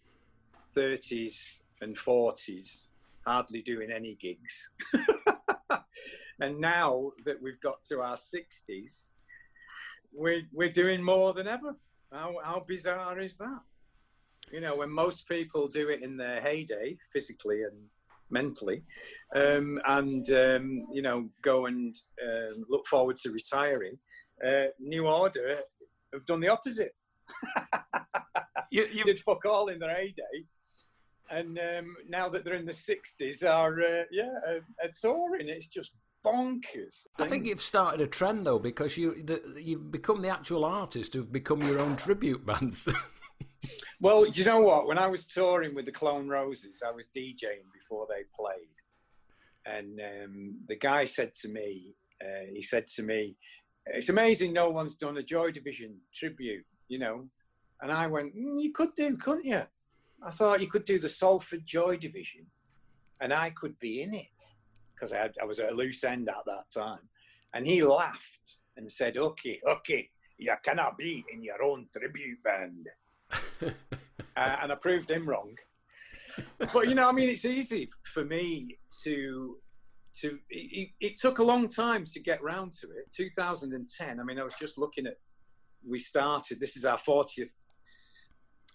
thirties 0.75 1.61
and 1.83 1.97
forties 1.99 2.89
hardly 3.27 3.61
doing 3.61 3.93
any 3.93 4.17
gigs, 4.23 4.71
and 6.41 6.59
now 6.59 7.13
that 7.27 7.41
we've 7.43 7.61
got 7.61 7.83
to 7.91 8.01
our 8.01 8.17
sixties, 8.17 9.11
we're 10.15 10.45
we're 10.51 10.73
doing 10.73 11.03
more 11.03 11.35
than 11.35 11.47
ever. 11.47 11.77
How 12.11 12.37
how 12.43 12.65
bizarre 12.67 13.21
is 13.21 13.37
that? 13.37 13.61
You 14.51 14.61
know, 14.61 14.77
when 14.77 14.91
most 14.91 15.29
people 15.29 15.69
do 15.69 15.91
it 15.91 16.03
in 16.03 16.17
their 16.17 16.41
heyday, 16.41 16.97
physically 17.13 17.65
and 17.65 17.77
mentally, 18.33 18.83
um, 19.37 19.81
and 19.87 20.31
um, 20.33 20.87
you 20.93 21.03
know 21.03 21.29
go 21.43 21.67
and 21.67 21.95
um, 22.27 22.65
look 22.69 22.87
forward 22.87 23.17
to 23.19 23.31
retiring. 23.31 23.99
Uh, 24.45 24.67
New 24.81 25.07
Order 25.07 25.61
have 26.13 26.27
done 26.27 26.41
the 26.41 26.49
opposite. 26.49 26.95
you, 28.71 28.87
you 28.93 29.05
did 29.05 29.21
fuck 29.21 29.45
all 29.45 29.69
in 29.69 29.79
their 29.79 29.95
heyday, 29.95 30.45
and 31.31 31.59
um, 31.59 31.97
now 32.09 32.29
that 32.29 32.45
they're 32.45 32.55
in 32.55 32.67
the 32.67 32.73
sixties, 32.73 33.43
are 33.43 33.81
uh, 33.81 34.05
yeah, 34.11 34.33
uh, 34.49 34.89
touring. 35.01 35.49
It's 35.49 35.69
just 35.69 35.97
bonkers. 36.25 37.07
I 37.19 37.27
think 37.27 37.47
you've 37.47 37.63
started 37.63 38.01
a 38.01 38.07
trend 38.07 38.47
though, 38.47 38.59
because 38.59 38.97
you 38.97 39.23
the, 39.23 39.61
you've 39.61 39.91
become 39.91 40.23
the 40.23 40.29
actual 40.29 40.65
artist 40.65 41.15
who've 41.15 41.31
become 41.31 41.63
your 41.63 41.79
own 41.79 41.97
tribute 41.97 42.45
bands. 42.47 42.89
well, 44.01 44.25
do 44.25 44.41
you 44.41 44.47
know 44.47 44.61
what? 44.61 44.87
When 44.87 44.99
I 44.99 45.07
was 45.07 45.27
touring 45.27 45.75
with 45.75 45.87
the 45.87 45.93
Clone 45.93 46.29
Roses, 46.29 46.83
I 46.87 46.91
was 46.91 47.09
DJing 47.17 47.65
before 47.93 48.07
they 48.09 48.25
played, 48.35 49.77
and 49.77 50.01
um, 50.01 50.55
the 50.69 50.77
guy 50.77 51.05
said 51.05 51.33
to 51.35 51.49
me, 51.49 51.95
uh, 52.23 52.47
he 52.53 52.63
said 52.63 52.87
to 52.87 53.03
me, 53.03 53.37
"It's 53.87 54.09
amazing 54.09 54.53
no 54.53 54.71
one's 54.71 54.97
done 54.97 55.19
a 55.19 55.23
Joy 55.23 55.51
Division 55.51 56.01
tribute," 56.15 56.65
you 56.89 56.99
know, 56.99 57.29
and 57.81 57.93
I 57.93 58.07
went, 58.07 58.35
mm, 58.35 58.63
"You 58.63 58.73
could 58.73 58.95
do, 58.97 59.17
couldn't 59.17 59.45
you?" 59.45 59.63
I 60.25 60.31
thought 60.31 60.61
you 60.61 60.69
could 60.69 60.85
do 60.85 60.99
the 60.99 61.09
Salford 61.09 61.67
Joy 61.67 61.97
Division, 61.97 62.47
and 63.21 63.33
I 63.33 63.51
could 63.51 63.79
be 63.79 64.03
in 64.03 64.15
it 64.15 64.29
because 64.95 65.13
I, 65.13 65.29
I 65.41 65.45
was 65.45 65.59
at 65.61 65.73
a 65.73 65.75
loose 65.75 66.05
end 66.05 66.29
at 66.29 66.47
that 66.47 66.71
time, 66.75 67.09
and 67.55 67.67
he 67.67 67.83
laughed 67.83 68.57
and 68.77 68.91
said, 68.91 69.17
"Okay, 69.17 69.61
okay." 69.69 70.09
you 70.39 70.53
cannot 70.65 70.99
be 70.99 71.25
in 71.33 71.45
your 71.45 71.63
own 71.63 71.87
tribute 71.97 72.43
band. 72.43 72.89
uh, 73.63 74.57
and 74.63 74.73
I 74.73 74.75
proved 74.75 75.09
him 75.09 75.29
wrong. 75.29 75.55
but 76.73 76.89
you 76.89 76.95
know, 76.95 77.09
I 77.09 77.13
mean, 77.13 77.29
it's 77.29 77.45
easy 77.45 77.91
for 78.05 78.25
me 78.25 78.79
to 79.05 79.57
to. 80.21 80.39
It, 80.51 80.91
it, 81.01 81.17
took 81.17 81.39
a 81.39 81.43
long 81.43 81.69
time 81.69 82.05
to 82.05 82.21
get 82.21 82.43
round 82.43 82.73
to 82.75 82.89
it. 82.89 83.11
2010. 83.15 84.21
I 84.21 84.23
mean, 84.23 84.39
I 84.39 84.43
was 84.43 84.55
just 84.59 84.79
looking 84.79 85.07
at. 85.07 85.19
We 85.87 85.99
started. 85.99 86.61
This 86.61 86.77
is 86.77 86.85
our 86.85 86.99
40th 86.99 87.53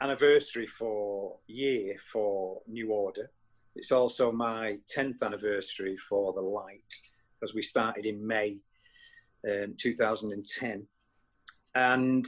anniversary 0.01 0.67
for 0.67 1.37
year 1.47 1.95
for 2.11 2.61
New 2.67 2.91
Order. 2.91 3.29
It's 3.75 3.91
also 3.91 4.31
my 4.31 4.77
10th 4.95 5.21
anniversary 5.23 5.97
for 5.97 6.33
the 6.33 6.41
Light 6.41 6.81
because 7.39 7.53
we 7.53 7.61
started 7.61 8.05
in 8.05 8.25
May 8.25 8.57
um, 9.49 9.75
2010. 9.77 10.87
And 11.75 12.25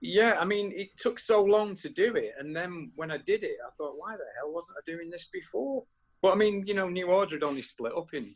yeah, 0.00 0.34
I 0.38 0.44
mean, 0.44 0.72
it 0.74 0.96
took 0.98 1.18
so 1.18 1.42
long 1.42 1.74
to 1.76 1.88
do 1.88 2.16
it. 2.16 2.34
And 2.38 2.54
then 2.54 2.92
when 2.96 3.10
I 3.10 3.18
did 3.18 3.42
it, 3.42 3.56
I 3.66 3.70
thought, 3.70 3.94
why 3.96 4.12
the 4.12 4.24
hell 4.38 4.52
wasn't 4.52 4.78
I 4.78 4.82
doing 4.84 5.10
this 5.10 5.26
before? 5.32 5.84
But 6.22 6.32
I 6.32 6.34
mean, 6.36 6.64
you 6.66 6.74
know, 6.74 6.88
New 6.88 7.08
Order 7.08 7.36
had 7.36 7.42
only 7.42 7.62
split 7.62 7.96
up 7.96 8.12
in 8.12 8.34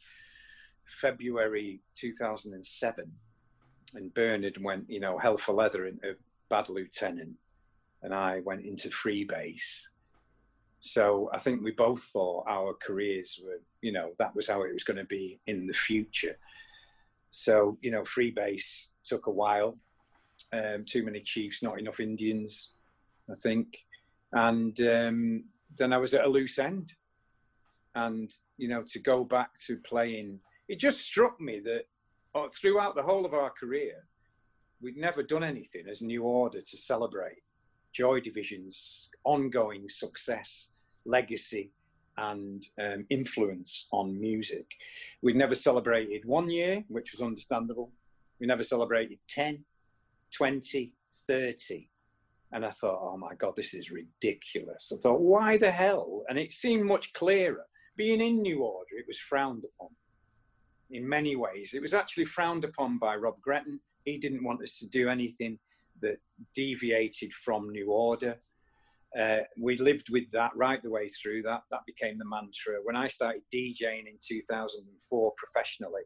February 0.86 1.80
2007. 1.96 3.12
And 3.94 4.14
Bernard 4.14 4.58
went, 4.62 4.88
you 4.88 5.00
know, 5.00 5.18
hell 5.18 5.36
for 5.36 5.54
leather 5.54 5.86
into 5.86 6.16
Bad 6.48 6.68
Lieutenant. 6.68 7.34
And 8.02 8.14
I 8.14 8.40
went 8.40 8.64
into 8.64 8.88
Freebase. 8.88 9.88
So 10.80 11.28
I 11.34 11.38
think 11.38 11.62
we 11.62 11.72
both 11.72 12.02
thought 12.04 12.46
our 12.48 12.72
careers 12.74 13.38
were, 13.44 13.60
you 13.82 13.92
know, 13.92 14.12
that 14.18 14.34
was 14.34 14.48
how 14.48 14.62
it 14.62 14.72
was 14.72 14.84
going 14.84 14.96
to 14.96 15.04
be 15.04 15.38
in 15.46 15.66
the 15.66 15.74
future. 15.74 16.38
So, 17.28 17.76
you 17.82 17.90
know, 17.90 18.02
Freebase 18.02 18.86
took 19.04 19.26
a 19.26 19.30
while. 19.30 19.76
Um, 20.52 20.84
too 20.84 21.04
many 21.04 21.20
Chiefs, 21.20 21.62
not 21.62 21.78
enough 21.78 22.00
Indians, 22.00 22.70
I 23.30 23.34
think. 23.34 23.76
And 24.32 24.78
um, 24.80 25.44
then 25.78 25.92
I 25.92 25.98
was 25.98 26.14
at 26.14 26.24
a 26.24 26.28
loose 26.28 26.58
end. 26.58 26.94
And, 27.94 28.30
you 28.56 28.68
know, 28.68 28.82
to 28.88 28.98
go 28.98 29.24
back 29.24 29.50
to 29.66 29.76
playing, 29.78 30.40
it 30.68 30.78
just 30.78 31.00
struck 31.00 31.40
me 31.40 31.60
that 31.60 31.82
oh, 32.34 32.48
throughout 32.54 32.94
the 32.94 33.02
whole 33.02 33.24
of 33.24 33.34
our 33.34 33.50
career, 33.50 34.04
we'd 34.80 34.96
never 34.96 35.22
done 35.22 35.44
anything 35.44 35.86
as 35.88 36.02
New 36.02 36.22
Order 36.22 36.60
to 36.60 36.76
celebrate 36.76 37.42
Joy 37.92 38.20
Division's 38.20 39.10
ongoing 39.24 39.88
success, 39.88 40.68
legacy, 41.04 41.72
and 42.16 42.62
um, 42.80 43.06
influence 43.10 43.86
on 43.92 44.20
music. 44.20 44.66
We'd 45.22 45.36
never 45.36 45.54
celebrated 45.54 46.24
one 46.24 46.50
year, 46.50 46.84
which 46.88 47.12
was 47.12 47.22
understandable. 47.22 47.90
We 48.38 48.46
never 48.46 48.62
celebrated 48.62 49.18
10, 49.28 49.64
20, 50.36 50.94
30. 51.26 51.88
And 52.52 52.64
I 52.64 52.70
thought, 52.70 53.00
oh 53.00 53.16
my 53.16 53.34
God, 53.36 53.54
this 53.56 53.74
is 53.74 53.90
ridiculous. 53.90 54.92
I 54.92 55.00
thought, 55.00 55.20
why 55.20 55.56
the 55.56 55.70
hell? 55.70 56.22
And 56.28 56.38
it 56.38 56.52
seemed 56.52 56.84
much 56.84 57.12
clearer. 57.12 57.64
Being 57.96 58.20
in 58.20 58.42
New 58.42 58.62
Order, 58.62 58.96
it 58.98 59.06
was 59.06 59.18
frowned 59.18 59.62
upon 59.64 59.90
in 60.90 61.08
many 61.08 61.36
ways. 61.36 61.72
It 61.74 61.82
was 61.82 61.94
actually 61.94 62.24
frowned 62.24 62.64
upon 62.64 62.98
by 62.98 63.16
Rob 63.16 63.40
Gretton. 63.40 63.80
He 64.04 64.18
didn't 64.18 64.44
want 64.44 64.62
us 64.62 64.78
to 64.78 64.88
do 64.88 65.08
anything 65.08 65.58
that 66.02 66.16
deviated 66.54 67.32
from 67.32 67.70
New 67.70 67.90
Order. 67.90 68.36
Uh, 69.18 69.38
we 69.60 69.76
lived 69.76 70.08
with 70.10 70.30
that 70.32 70.50
right 70.54 70.82
the 70.82 70.90
way 70.90 71.08
through. 71.08 71.42
That 71.42 71.62
that 71.70 71.80
became 71.86 72.16
the 72.16 72.24
mantra. 72.24 72.78
When 72.84 72.96
I 72.96 73.08
started 73.08 73.42
DJing 73.52 74.06
in 74.06 74.18
2004 74.26 75.32
professionally, 75.36 76.02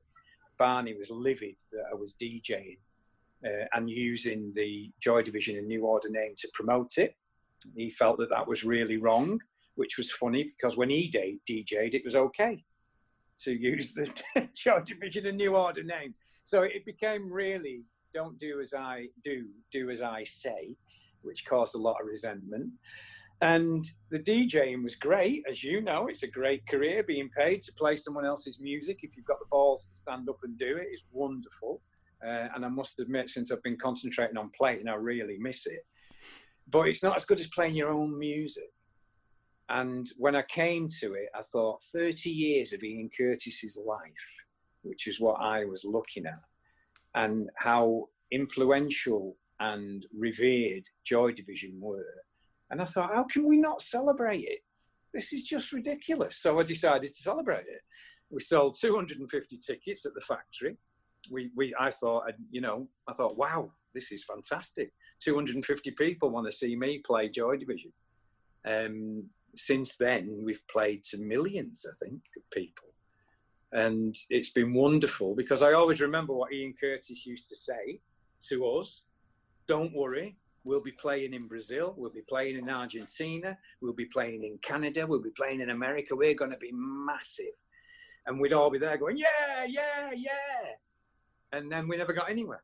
Barney 0.58 0.94
was 0.94 1.10
livid 1.10 1.56
that 1.72 1.84
I 1.92 1.94
was 1.94 2.16
DJing 2.20 2.78
uh, 3.44 3.66
and 3.72 3.88
using 3.88 4.52
the 4.54 4.90
Joy 5.00 5.22
Division 5.22 5.56
and 5.56 5.66
New 5.66 5.84
Order 5.84 6.10
name 6.10 6.34
to 6.38 6.48
promote 6.54 6.98
it. 6.98 7.14
He 7.76 7.90
felt 7.90 8.18
that 8.18 8.30
that 8.30 8.46
was 8.46 8.64
really 8.64 8.98
wrong, 8.98 9.40
which 9.76 9.96
was 9.96 10.10
funny 10.10 10.52
because 10.56 10.76
when 10.76 10.90
he 10.90 11.10
DJed, 11.10 11.94
it 11.94 12.04
was 12.04 12.16
okay 12.16 12.62
to 13.42 13.52
use 13.52 13.94
the 13.94 14.08
Joy 14.54 14.80
Division 14.84 15.26
and 15.26 15.36
New 15.36 15.56
Order 15.56 15.82
name. 15.82 16.14
So 16.44 16.62
it 16.62 16.84
became 16.84 17.32
really 17.32 17.82
don't 18.12 18.38
do 18.38 18.60
as 18.60 18.74
I 18.74 19.06
do, 19.24 19.46
do 19.72 19.90
as 19.90 20.02
I 20.02 20.22
say 20.24 20.76
which 21.24 21.46
caused 21.46 21.74
a 21.74 21.78
lot 21.78 21.96
of 22.00 22.06
resentment. 22.06 22.70
And 23.40 23.84
the 24.10 24.18
DJing 24.18 24.84
was 24.84 24.94
great, 24.94 25.44
as 25.50 25.64
you 25.64 25.80
know. 25.80 26.06
It's 26.06 26.22
a 26.22 26.28
great 26.28 26.66
career 26.66 27.02
being 27.02 27.28
paid 27.36 27.62
to 27.62 27.72
play 27.72 27.96
someone 27.96 28.24
else's 28.24 28.60
music. 28.60 29.00
If 29.02 29.16
you've 29.16 29.26
got 29.26 29.40
the 29.40 29.46
balls 29.50 29.88
to 29.88 29.96
stand 29.96 30.28
up 30.28 30.38
and 30.44 30.56
do 30.56 30.76
it, 30.76 30.88
it's 30.90 31.06
wonderful. 31.10 31.82
Uh, 32.24 32.48
and 32.54 32.64
I 32.64 32.68
must 32.68 33.00
admit, 33.00 33.30
since 33.30 33.50
I've 33.50 33.62
been 33.62 33.78
concentrating 33.78 34.36
on 34.36 34.50
playing, 34.56 34.88
I 34.88 34.94
really 34.94 35.36
miss 35.38 35.66
it. 35.66 35.84
But 36.70 36.88
it's 36.88 37.02
not 37.02 37.16
as 37.16 37.24
good 37.24 37.40
as 37.40 37.48
playing 37.48 37.74
your 37.74 37.90
own 37.90 38.18
music. 38.18 38.70
And 39.68 40.10
when 40.18 40.36
I 40.36 40.42
came 40.42 40.88
to 41.00 41.14
it, 41.14 41.28
I 41.34 41.42
thought 41.42 41.80
30 41.92 42.30
years 42.30 42.72
of 42.72 42.82
Ian 42.82 43.10
Curtis's 43.16 43.78
life, 43.84 44.44
which 44.82 45.06
is 45.06 45.20
what 45.20 45.40
I 45.40 45.64
was 45.64 45.84
looking 45.84 46.26
at, 46.26 46.40
and 47.14 47.48
how 47.56 48.08
influential 48.30 49.36
and 49.60 50.06
revered 50.16 50.82
Joy 51.04 51.32
Division 51.32 51.78
were. 51.80 52.04
And 52.70 52.80
I 52.80 52.84
thought, 52.84 53.14
how 53.14 53.24
can 53.24 53.46
we 53.46 53.56
not 53.56 53.80
celebrate 53.80 54.44
it? 54.44 54.60
This 55.12 55.32
is 55.32 55.44
just 55.44 55.72
ridiculous. 55.72 56.38
So 56.38 56.58
I 56.58 56.64
decided 56.64 57.12
to 57.12 57.22
celebrate 57.22 57.66
it. 57.68 57.80
We 58.30 58.40
sold 58.40 58.76
250 58.80 59.58
tickets 59.58 60.04
at 60.04 60.14
the 60.14 60.20
factory. 60.20 60.76
We, 61.30 61.50
we, 61.56 61.74
I 61.78 61.90
thought, 61.90 62.24
you 62.50 62.60
know, 62.60 62.88
I 63.08 63.12
thought, 63.12 63.36
wow, 63.36 63.70
this 63.94 64.12
is 64.12 64.24
fantastic. 64.24 64.92
250 65.20 65.90
people 65.92 66.30
want 66.30 66.46
to 66.46 66.52
see 66.52 66.76
me 66.76 67.00
play 67.04 67.28
Joy 67.28 67.56
Division. 67.56 67.92
Um, 68.66 69.24
since 69.56 69.96
then, 69.96 70.40
we've 70.42 70.62
played 70.68 71.04
to 71.04 71.18
millions, 71.18 71.86
I 71.88 71.94
think, 72.04 72.20
of 72.36 72.42
people. 72.52 72.88
And 73.72 74.14
it's 74.30 74.50
been 74.50 74.72
wonderful 74.72 75.34
because 75.34 75.62
I 75.62 75.72
always 75.72 76.00
remember 76.00 76.32
what 76.32 76.52
Ian 76.52 76.74
Curtis 76.78 77.26
used 77.26 77.48
to 77.48 77.56
say 77.56 78.00
to 78.48 78.66
us 78.66 79.02
don't 79.66 79.94
worry. 79.94 80.36
We'll 80.64 80.82
be 80.82 80.92
playing 80.92 81.34
in 81.34 81.46
Brazil. 81.46 81.94
We'll 81.96 82.10
be 82.12 82.22
playing 82.28 82.56
in 82.56 82.70
Argentina. 82.70 83.56
We'll 83.80 83.92
be 83.92 84.06
playing 84.06 84.44
in 84.44 84.58
Canada. 84.62 85.06
We'll 85.06 85.22
be 85.22 85.30
playing 85.30 85.60
in 85.60 85.70
America. 85.70 86.14
We're 86.16 86.34
going 86.34 86.52
to 86.52 86.58
be 86.58 86.70
massive. 86.72 87.54
And 88.26 88.40
we'd 88.40 88.54
all 88.54 88.70
be 88.70 88.78
there 88.78 88.96
going, 88.96 89.18
yeah, 89.18 89.64
yeah, 89.66 90.10
yeah. 90.14 90.72
And 91.54 91.70
then 91.70 91.86
we 91.86 91.96
never 91.96 92.12
got 92.12 92.30
anywhere. 92.30 92.62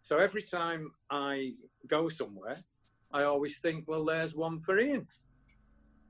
So 0.00 0.18
every 0.18 0.42
time 0.42 0.90
I 1.10 1.52
go 1.86 2.08
somewhere, 2.08 2.56
I 3.12 3.22
always 3.22 3.58
think, 3.58 3.84
well, 3.86 4.04
there's 4.04 4.34
one 4.34 4.60
for 4.60 4.78
Ian, 4.78 5.06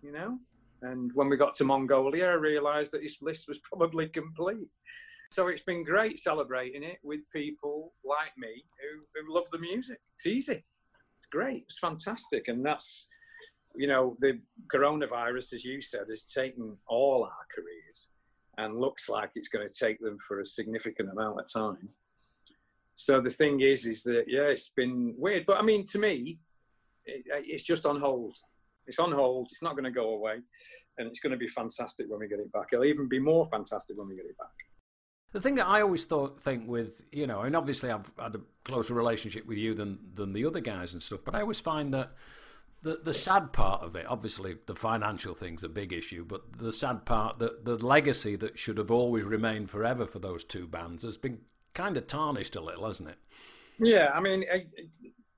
you 0.03 0.13
know? 0.13 0.39
And 0.83 1.11
when 1.15 1.29
we 1.29 1.37
got 1.37 1.55
to 1.55 1.65
Mongolia, 1.65 2.29
I 2.29 2.35
realized 2.35 2.93
that 2.93 3.03
his 3.03 3.19
list 3.21 3.49
was 3.49 3.59
probably 3.59 4.09
complete. 4.09 4.69
So 5.31 5.49
it's 5.49 5.63
been 5.63 5.85
great 5.85 6.19
celebrating 6.19 6.83
it 6.83 6.99
with 7.03 7.21
people 7.35 7.93
like 8.05 8.33
me 8.39 8.65
who, 8.81 9.03
who 9.15 9.35
love 9.35 9.49
the 9.51 9.59
music. 9.59 10.01
It's 10.17 10.27
easy. 10.27 10.65
It's 11.19 11.27
great. 11.27 11.65
It's 11.65 11.79
fantastic. 11.79 12.49
And 12.49 12.65
that's, 12.65 13.09
you 13.75 13.89
know, 13.89 14.17
the 14.21 14.41
coronavirus, 14.73 15.55
as 15.55 15.65
you 15.65 15.81
said, 15.81 16.07
has 16.09 16.23
taken 16.23 16.77
all 16.87 17.25
our 17.25 17.47
careers 17.55 18.11
and 18.59 18.79
looks 18.79 19.09
like 19.09 19.31
it's 19.37 19.49
going 19.49 19.67
to 19.67 19.73
take 19.73 19.99
them 20.01 20.19
for 20.27 20.41
a 20.41 20.47
significant 20.47 21.09
amount 21.11 21.41
of 21.41 21.51
time. 21.51 21.89
So 22.97 23.21
the 23.21 23.31
thing 23.31 23.61
is, 23.61 23.87
is 23.87 24.03
that, 24.03 24.25
yeah, 24.27 24.43
it's 24.43 24.71
been 24.77 25.15
weird. 25.17 25.47
But 25.47 25.59
I 25.59 25.63
mean, 25.63 25.85
to 25.93 25.99
me, 25.99 26.39
it, 27.07 27.25
uh, 27.33 27.41
it's 27.45 27.63
just 27.63 27.87
on 27.87 28.01
hold. 28.01 28.37
It's 28.89 28.99
on 28.99 29.13
hold. 29.13 29.49
It's 29.53 29.63
not 29.63 29.73
going 29.75 29.85
to 29.85 29.93
go 29.93 30.11
away. 30.11 30.41
And 30.99 31.07
it's 31.07 31.21
going 31.21 31.31
to 31.31 31.39
be 31.39 31.47
fantastic 31.47 32.07
when 32.09 32.19
we 32.19 32.27
get 32.27 32.41
it 32.41 32.53
back. 32.53 32.67
It'll 32.73 32.85
even 32.85 33.09
be 33.09 33.21
more 33.21 33.47
fantastic 33.47 33.97
when 33.97 34.09
we 34.09 34.17
get 34.17 34.25
it 34.25 34.37
back. 34.37 34.49
The 35.33 35.41
thing 35.41 35.55
that 35.57 35.69
I 35.69 35.83
always 35.83 36.07
thought 36.07 36.41
think 36.41 36.67
with 36.67 37.03
you 37.13 37.27
know, 37.27 37.43
and 37.43 37.55
obviously 37.55 37.91
I've 37.91 38.11
had 38.19 38.35
a 38.35 38.41
closer 38.65 38.95
relationship 38.95 39.47
with 39.47 39.59
you 39.59 39.75
than 39.75 39.99
than 40.15 40.33
the 40.33 40.47
other 40.47 40.61
guys 40.61 40.95
and 40.95 41.03
stuff, 41.03 41.21
but 41.23 41.35
I 41.35 41.43
always 41.43 41.61
find 41.61 41.93
that 41.93 42.13
the 42.83 43.01
the 43.03 43.15
sad 43.15 43.53
part 43.53 43.83
of 43.83 43.97
it, 43.97 44.07
obviously 44.09 44.57
the 44.67 44.75
financial 44.75 45.35
thing's 45.35 45.65
a 45.65 45.69
big 45.69 45.93
issue, 45.93 46.25
but 46.25 46.59
the 46.59 46.73
sad 46.73 47.05
part 47.05 47.39
that 47.39 47.65
the 47.65 47.77
legacy 47.77 48.37
that 48.37 48.59
should 48.59 48.79
have 48.79 48.91
always 48.91 49.25
remained 49.25 49.71
forever 49.71 50.07
for 50.07 50.19
those 50.19 50.45
two 50.45 50.67
bands 50.67 51.03
has 51.03 51.17
been 51.17 51.41
kind 51.75 51.97
of 51.97 52.07
tarnished 52.07 52.57
a 52.57 52.61
little, 52.61 52.87
hasn't 52.87 53.09
it? 53.09 53.19
Yeah, 53.79 54.11
I 54.15 54.21
mean, 54.21 54.45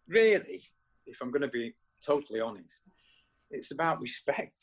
really, 0.09 0.63
if 1.07 1.21
I'm 1.21 1.31
going 1.31 1.43
to 1.43 1.49
be 1.49 1.75
totally 2.05 2.41
honest, 2.41 2.85
it's 3.51 3.73
about 3.73 4.01
respect. 4.01 4.63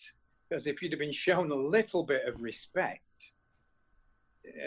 Because 0.49 0.65
if 0.65 0.81
you'd 0.81 0.93
have 0.93 0.99
been 0.99 1.11
shown 1.11 1.51
a 1.51 1.55
little 1.55 2.03
bit 2.03 2.21
of 2.25 2.41
respect 2.41 3.33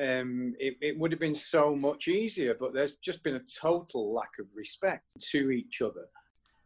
um, 0.01 0.55
it, 0.59 0.77
it, 0.81 0.99
would 0.99 1.13
have 1.13 1.21
been 1.21 1.35
so 1.35 1.75
much 1.75 2.09
easier. 2.09 2.55
But 2.59 2.73
there's 2.73 2.97
just 2.97 3.23
been 3.23 3.37
a 3.37 3.43
total 3.61 4.13
lack 4.13 4.33
of 4.39 4.47
respect 4.55 5.15
to 5.31 5.51
each 5.51 5.83
other. 5.83 6.07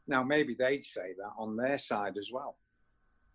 Now, 0.06 0.22
maybe 0.22 0.54
they'd 0.58 0.84
say 0.84 1.14
that 1.16 1.32
on 1.38 1.56
their 1.56 1.78
side 1.78 2.16
as 2.18 2.30
well. 2.32 2.56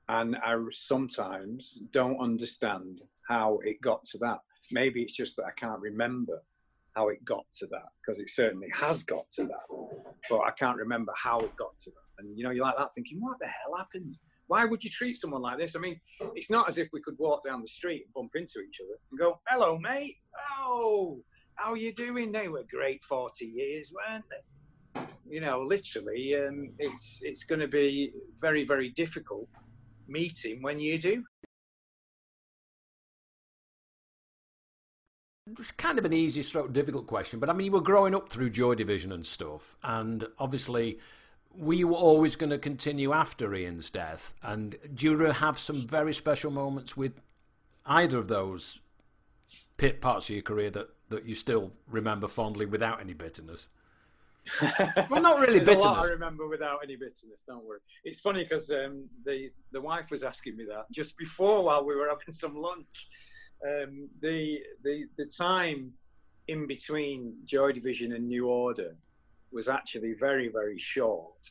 And 0.08 0.36
I 0.38 0.56
sometimes 0.72 1.82
don't 1.92 2.20
understand 2.20 3.02
how 3.28 3.60
it 3.64 3.82
got 3.82 4.04
to 4.06 4.18
that. 4.20 4.40
Maybe 4.72 5.02
it's 5.02 5.14
just 5.16 5.36
that 5.38 5.46
I 5.46 5.52
can't 5.58 5.80
remember 5.80 6.42
how 6.96 7.10
it 7.10 7.24
got 7.24 7.46
to 7.60 7.68
that 7.68 7.90
because 8.02 8.20
it 8.20 8.30
certainly 8.30 8.68
has 8.74 9.04
got 9.04 9.30
to 9.32 9.44
that, 9.44 9.68
but 10.30 10.40
I 10.42 10.52
can't 10.52 10.78
remember 10.78 11.14
how 11.16 11.40
it 11.40 11.56
got 11.56 11.78
to 11.80 11.92
that. 11.92 12.24
And 12.24 12.38
you 12.38 12.44
know, 12.44 12.50
you're 12.50 12.66
like 12.66 12.78
that 12.78 12.94
thinking, 12.94 13.22
what 13.22 13.38
the 13.40 13.48
hell 13.48 13.78
happened? 13.78 14.18
Why 14.48 14.66
would 14.66 14.84
you 14.84 14.90
treat 14.90 15.16
someone 15.16 15.44
like 15.44 15.60
this? 15.60 15.76
I 15.76 15.80
mean, 15.80 16.00
it's 16.36 16.50
not 16.50 16.68
as 16.68 16.80
if 16.80 16.90
we 16.92 17.02
could 17.02 17.16
walk 17.20 17.46
down 17.46 17.62
the 17.62 17.68
street 17.68 18.06
and 18.06 18.14
bump 18.14 18.32
into 18.36 18.62
each 18.68 18.82
other 18.84 18.98
and 19.12 19.20
go, 19.20 19.40
"Hello, 19.48 19.78
mate. 19.78 20.18
Oh, 20.60 21.24
how 21.56 21.72
are 21.74 21.78
you 21.78 21.94
doing?" 21.94 22.32
They 22.32 22.48
were 22.48 22.64
great 22.64 23.04
40 23.04 23.46
years, 23.46 23.94
weren't 23.94 24.26
they? 24.28 24.42
You 25.30 25.42
know, 25.42 25.62
literally, 25.62 26.36
um, 26.36 26.72
it's 26.80 27.22
it's 27.24 27.44
going 27.44 27.62
to 27.62 27.68
be 27.68 28.12
very 28.40 28.66
very 28.66 28.90
difficult 28.90 29.48
meeting 30.08 30.62
when 30.62 30.80
you 30.80 30.98
do. 30.98 31.24
It's 35.60 35.72
kind 35.72 35.98
of 36.00 36.06
an 36.06 36.14
easy 36.14 36.44
stroke 36.44 36.74
difficult 36.74 37.08
question, 37.08 37.40
but 37.40 37.50
I 37.50 37.54
mean, 37.54 37.66
you 37.66 37.72
were 37.72 37.82
growing 37.82 38.16
up 38.16 38.30
through 38.30 38.50
Joy 38.50 38.76
Division 38.76 39.12
and 39.12 39.26
stuff, 39.26 39.78
and 39.84 40.28
obviously, 40.40 41.00
we 41.56 41.84
were 41.84 41.96
always 41.96 42.36
going 42.36 42.52
to 42.52 42.58
continue 42.58 43.14
after 43.14 43.54
Ian's 43.54 43.90
death. 43.90 44.34
And 44.44 44.78
do 44.94 45.12
you 45.12 45.20
have 45.20 45.60
some 45.60 45.88
very 45.88 46.14
special 46.14 46.52
moments 46.52 46.96
with 46.96 47.14
either 47.86 48.18
of 48.18 48.28
those 48.28 48.80
parts 50.02 50.30
of 50.30 50.36
your 50.36 50.44
career 50.44 50.70
that, 50.72 50.90
that 51.10 51.26
you 51.26 51.36
still 51.36 51.72
remember 51.88 52.28
fondly 52.28 52.66
without 52.66 53.02
any 53.02 53.14
bitterness? 53.14 53.70
well, 55.10 55.22
not 55.22 55.40
really 55.40 55.60
bitterness. 55.60 55.86
I 55.86 56.08
remember 56.08 56.48
without 56.48 56.80
any 56.84 56.96
bitterness. 56.96 57.44
Don't 57.48 57.66
worry. 57.66 57.80
It's 58.04 58.20
funny 58.20 58.44
because 58.44 58.70
um, 58.72 59.08
the 59.26 59.50
the 59.72 59.82
wife 59.82 60.12
was 60.12 60.24
asking 60.24 60.58
me 60.58 60.66
that 60.66 60.92
just 60.92 61.18
before 61.18 61.64
while 61.64 61.86
we 61.86 61.96
were 61.96 62.10
having 62.10 62.34
some 62.34 62.56
lunch 62.56 63.08
um, 63.66 64.10
the 64.22 64.60
the 64.84 65.06
the 65.18 65.26
time 65.26 65.92
in 66.48 66.68
between 66.68 67.36
Joy 67.46 67.72
Division 67.72 68.14
and 68.14 68.28
New 68.28 68.48
Order 68.48 68.96
was 69.52 69.68
actually 69.68 70.14
very 70.14 70.48
very 70.48 70.78
short 70.78 71.50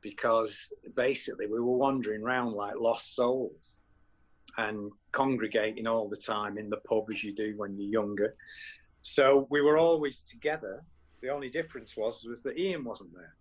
because 0.00 0.72
basically 0.96 1.46
we 1.46 1.60
were 1.60 1.76
wandering 1.76 2.22
around 2.22 2.52
like 2.52 2.74
lost 2.76 3.14
souls 3.14 3.78
and 4.58 4.90
congregating 5.12 5.86
all 5.86 6.08
the 6.08 6.16
time 6.16 6.58
in 6.58 6.68
the 6.68 6.78
pub 6.78 7.04
as 7.10 7.22
you 7.22 7.32
do 7.32 7.54
when 7.56 7.76
you're 7.78 8.02
younger. 8.02 8.34
So 9.00 9.46
we 9.50 9.62
were 9.62 9.78
always 9.78 10.22
together. 10.22 10.82
The 11.22 11.28
only 11.28 11.48
difference 11.48 11.96
was 11.96 12.24
was 12.28 12.42
that 12.42 12.58
Ian 12.58 12.84
wasn't 12.84 13.12
there. 13.14 13.34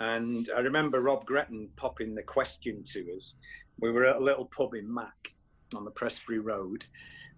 And 0.00 0.48
I 0.54 0.60
remember 0.60 1.00
Rob 1.00 1.24
Gretton 1.24 1.68
popping 1.76 2.14
the 2.14 2.22
question 2.22 2.84
to 2.92 3.16
us. 3.16 3.34
We 3.80 3.90
were 3.90 4.06
at 4.06 4.16
a 4.16 4.24
little 4.24 4.46
pub 4.46 4.74
in 4.74 4.92
Mac 4.92 5.32
on 5.74 5.84
the 5.84 5.90
Prestbury 5.90 6.40
Road, 6.44 6.84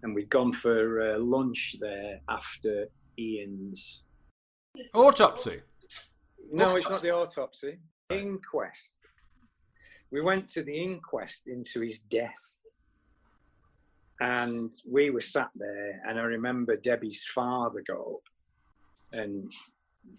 and 0.02 0.14
we'd 0.14 0.30
gone 0.30 0.52
for 0.52 1.14
uh, 1.14 1.18
lunch 1.18 1.76
there 1.80 2.20
after 2.28 2.86
Ian's 3.18 4.02
autopsy. 4.94 5.60
No, 6.50 6.76
it's 6.76 6.90
not 6.90 7.02
the 7.02 7.10
autopsy. 7.10 7.78
Inquest. 8.10 8.98
We 10.10 10.22
went 10.22 10.48
to 10.50 10.62
the 10.62 10.76
inquest 10.76 11.46
into 11.46 11.80
his 11.80 12.00
death. 12.00 12.56
And 14.20 14.72
we 14.88 15.10
were 15.10 15.20
sat 15.20 15.50
there, 15.56 16.00
and 16.06 16.18
I 16.18 16.22
remember 16.22 16.76
Debbie's 16.76 17.24
father 17.24 17.82
got 17.86 17.98
up 17.98 18.22
and 19.12 19.52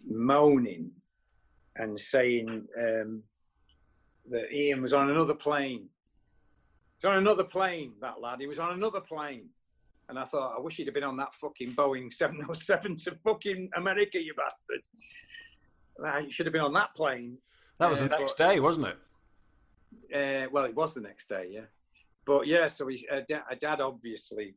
moaning 0.08 0.92
and 1.76 2.00
saying 2.00 2.68
um, 2.80 3.24
that 4.30 4.52
Ian 4.52 4.82
was 4.82 4.94
on 4.94 5.10
another 5.10 5.34
plane. 5.34 5.90
He's 6.98 7.10
on 7.10 7.18
another 7.18 7.44
plane, 7.44 7.94
that 8.02 8.22
lad. 8.22 8.40
He 8.40 8.48
was 8.48 8.60
on 8.60 8.74
another 8.74 9.02
plane. 9.02 9.50
And 10.10 10.20
I 10.20 10.26
thought, 10.26 10.56
I 10.58 10.62
wish 10.62 10.78
he'd 10.78 10.88
have 10.88 10.94
been 10.94 11.04
on 11.04 11.18
that 11.18 11.34
fucking 11.34 11.74
Boeing 11.74 12.14
707 12.14 12.98
to 12.98 13.18
fucking 13.24 13.70
America, 13.76 14.20
you 14.20 14.34
bastard. 14.36 14.82
He 16.26 16.32
should 16.32 16.46
have 16.46 16.54
been 16.54 16.62
on 16.62 16.74
that 16.74 16.94
plane. 16.96 17.38
That 17.80 17.90
was 17.90 18.02
uh, 18.02 18.04
the 18.04 18.18
next 18.18 18.38
but, 18.38 18.50
day, 18.50 18.60
wasn't 18.60 18.88
it? 18.88 18.98
Uh, 20.14 20.50
well, 20.52 20.66
it 20.66 20.76
was 20.76 20.94
the 20.94 21.02
next 21.02 21.30
day, 21.30 21.48
yeah. 21.50 21.66
But 22.26 22.48
yeah, 22.48 22.68
so 22.68 22.88
his 22.88 23.06
uh, 23.12 23.22
dad 23.60 23.82
obviously, 23.82 24.56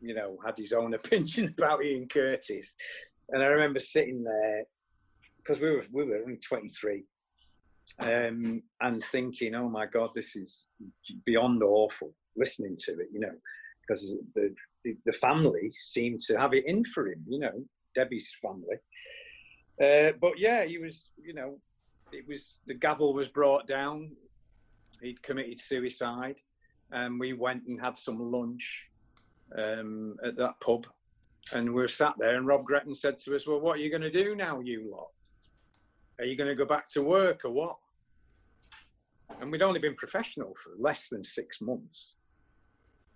you 0.00 0.14
know, 0.14 0.38
had 0.44 0.58
his 0.58 0.72
own 0.72 0.94
opinion 1.00 1.54
about 1.56 1.84
Ian 1.84 2.08
Curtis. 2.08 2.74
And 3.30 3.42
I 3.42 3.46
remember 3.46 3.78
sitting 3.78 4.22
there 4.24 4.64
because 5.38 5.60
we 5.60 5.70
were 5.70 5.84
we 5.92 6.04
were 6.04 6.18
only 6.18 6.36
23 6.36 7.04
um, 8.00 8.62
and 8.80 9.02
thinking, 9.02 9.54
oh 9.54 9.68
my 9.68 9.86
God, 9.86 10.10
this 10.14 10.36
is 10.36 10.66
beyond 11.24 11.62
awful 11.62 12.12
listening 12.36 12.76
to 12.78 12.92
it, 12.92 13.08
you 13.12 13.20
know, 13.20 13.34
because 13.80 14.14
the 14.34 14.54
the, 14.84 14.96
the 15.04 15.12
family 15.12 15.70
seemed 15.72 16.20
to 16.22 16.38
have 16.38 16.54
it 16.54 16.64
in 16.66 16.84
for 16.84 17.08
him, 17.08 17.24
you 17.28 17.40
know, 17.40 17.64
Debbie's 17.94 18.34
family. 18.40 18.76
Uh, 19.82 20.12
but 20.20 20.38
yeah, 20.38 20.64
he 20.64 20.78
was, 20.78 21.10
you 21.22 21.34
know, 21.34 21.58
it 22.12 22.26
was 22.26 22.58
the 22.66 22.74
gavel 22.74 23.14
was 23.14 23.28
brought 23.28 23.66
down. 23.66 24.10
He'd 25.02 25.22
committed 25.22 25.60
suicide, 25.60 26.40
and 26.90 27.20
we 27.20 27.32
went 27.32 27.64
and 27.66 27.80
had 27.80 27.96
some 27.96 28.18
lunch 28.18 28.88
um, 29.56 30.16
at 30.24 30.36
that 30.36 30.60
pub, 30.60 30.86
and 31.52 31.66
we 31.66 31.80
were 31.80 31.88
sat 31.88 32.14
there. 32.18 32.36
And 32.36 32.46
Rob 32.46 32.64
Gretton 32.64 32.94
said 32.94 33.18
to 33.18 33.36
us, 33.36 33.46
"Well, 33.46 33.60
what 33.60 33.76
are 33.76 33.80
you 33.80 33.90
going 33.90 34.02
to 34.02 34.10
do 34.10 34.34
now, 34.34 34.60
you 34.60 34.90
lot? 34.90 35.08
Are 36.18 36.24
you 36.24 36.36
going 36.36 36.48
to 36.48 36.56
go 36.56 36.66
back 36.66 36.88
to 36.90 37.02
work 37.02 37.44
or 37.44 37.50
what?" 37.50 37.76
And 39.40 39.52
we'd 39.52 39.62
only 39.62 39.80
been 39.80 39.94
professional 39.94 40.54
for 40.54 40.72
less 40.78 41.08
than 41.08 41.22
six 41.22 41.60
months. 41.60 42.16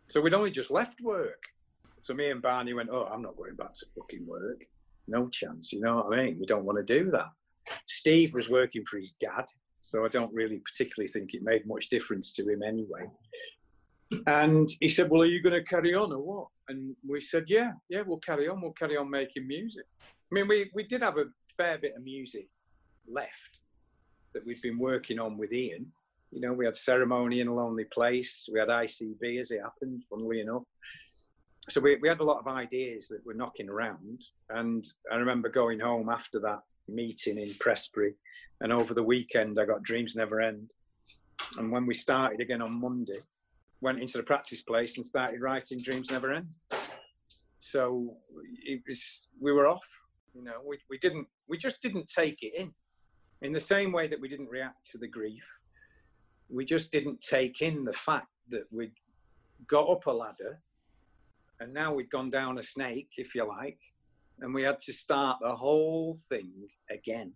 So 0.09 0.21
we'd 0.21 0.35
only 0.35 0.51
just 0.51 0.71
left 0.71 1.01
work. 1.01 1.43
So 2.03 2.15
me 2.15 2.31
and 2.31 2.43
Barney 2.43 2.75
went, 2.75 2.91
oh, 2.91 3.09
I'm 3.11 3.23
not 3.23 3.37
going 3.37 3.55
back 3.55 3.73
to 3.75 3.87
fucking 3.97 4.27
work. 4.27 4.63
No 5.09 5.27
chance. 5.27 5.73
You 5.73 5.81
know 5.81 5.97
what 5.97 6.19
I 6.19 6.25
mean? 6.25 6.39
We 6.39 6.47
don't 6.47 6.65
want 6.65 6.79
to 6.79 6.85
do 6.85 7.11
that. 7.13 7.31
Steve 7.87 8.35
was 8.35 8.51
working 8.51 8.85
for 8.85 8.99
his 8.99 9.13
dad. 9.13 9.47
So 9.81 10.05
I 10.05 10.09
don't 10.09 10.33
really 10.35 10.59
particularly 10.59 11.09
think 11.09 11.35
it 11.35 11.43
made 11.43 11.67
much 11.67 11.89
difference 11.89 12.35
to 12.35 12.49
him 12.49 12.63
anyway. 12.63 13.05
And 14.27 14.69
he 14.81 14.89
said, 14.89 15.11
well, 15.11 15.23
are 15.23 15.27
you 15.27 15.43
going 15.43 15.55
to 15.55 15.65
carry 15.65 15.95
on 15.95 16.13
or 16.13 16.19
what? 16.19 16.47
And 16.69 16.95
we 17.07 17.21
said, 17.21 17.45
yeah, 17.49 17.73
yeah, 17.89 18.03
we'll 18.07 18.19
carry 18.19 18.49
on. 18.49 18.61
We'll 18.61 18.73
carry 18.73 18.97
on 18.97 19.11
making 19.11 19.47
music. 19.47 19.85
I 20.03 20.35
mean, 20.35 20.49
we, 20.49 20.71
we 20.75 20.85
did 20.85 21.03
have 21.03 21.19
a 21.19 21.27
fair 21.57 21.79
bit 21.79 21.95
of 21.97 22.03
music 22.03 22.49
left 23.09 23.61
that 24.33 24.47
we'd 24.47 24.63
been 24.63 24.79
working 24.79 25.19
on 25.19 25.37
with 25.37 25.53
Ian 25.53 25.93
you 26.33 26.41
know, 26.41 26.53
we 26.53 26.65
had 26.65 26.77
ceremony 26.77 27.41
in 27.41 27.49
a 27.49 27.55
lonely 27.55 27.85
place. 27.85 28.49
We 28.51 28.59
had 28.59 28.69
ICB 28.69 29.41
as 29.41 29.51
it 29.51 29.61
happened, 29.61 30.03
funnily 30.09 30.41
enough. 30.41 30.63
So 31.69 31.81
we, 31.81 31.97
we 31.97 32.09
had 32.09 32.21
a 32.21 32.25
lot 32.25 32.41
of 32.41 32.49
ideas 32.49 33.07
that 33.09 33.25
were 33.25 33.35
knocking 33.35 33.69
around. 33.69 34.23
And 34.49 34.85
I 35.13 35.17
remember 35.17 35.51
going 35.51 35.79
home 35.79 36.09
after 36.09 36.41
that 36.41 36.61
meeting 36.89 37.39
in 37.39 37.49
Prestbury. 37.49 38.15
And 38.63 38.73
over 38.73 38.95
the 38.95 39.03
weekend, 39.03 39.61
I 39.61 39.67
got 39.67 39.83
Dreams 39.83 40.17
Never 40.17 40.41
End. 40.41 40.73
And 41.59 41.71
when 41.71 41.85
we 41.87 41.95
started 41.95 42.41
again 42.41 42.63
on 42.63 42.81
Monday, 42.81 43.21
went 43.83 44.01
into 44.01 44.17
the 44.17 44.23
practice 44.23 44.63
place 44.63 44.97
and 44.97 45.07
started 45.07 45.41
writing 45.41 45.83
Dreams 45.83 46.11
Never 46.11 46.33
End. 46.33 46.47
So 47.59 48.17
it 48.65 48.81
was, 48.87 49.27
we 49.41 49.53
were 49.53 49.67
off. 49.67 49.87
You 50.35 50.45
know, 50.45 50.63
we, 50.65 50.79
we 50.89 50.99
didn't, 50.99 51.27
we 51.49 51.59
just 51.59 51.83
didn't 51.83 52.09
take 52.09 52.43
it 52.43 52.55
in. 52.57 52.73
In 53.43 53.53
the 53.53 53.61
same 53.61 53.93
way 53.93 54.07
that 54.07 54.21
we 54.21 54.29
didn't 54.29 54.49
react 54.49 54.89
to 54.93 54.99
the 54.99 55.09
grief, 55.09 55.45
we 56.49 56.65
just 56.65 56.93
didn't 56.93 57.21
take 57.21 57.61
in 57.61 57.85
the 57.85 57.93
fact 57.93 58.29
that 58.51 58.65
we'd 58.71 58.95
got 59.67 59.91
up 59.91 60.07
a 60.07 60.11
ladder 60.11 60.61
and 61.61 61.75
now 61.75 61.93
we'd 61.93 62.11
gone 62.11 62.31
down 62.31 62.59
a 62.59 62.63
snake, 62.63 63.09
if 63.17 63.35
you 63.35 63.47
like, 63.47 63.79
and 64.41 64.55
we 64.55 64.63
had 64.63 64.79
to 64.81 64.93
start 64.93 65.39
the 65.41 65.55
whole 65.55 66.17
thing 66.29 66.51
again. 66.91 67.33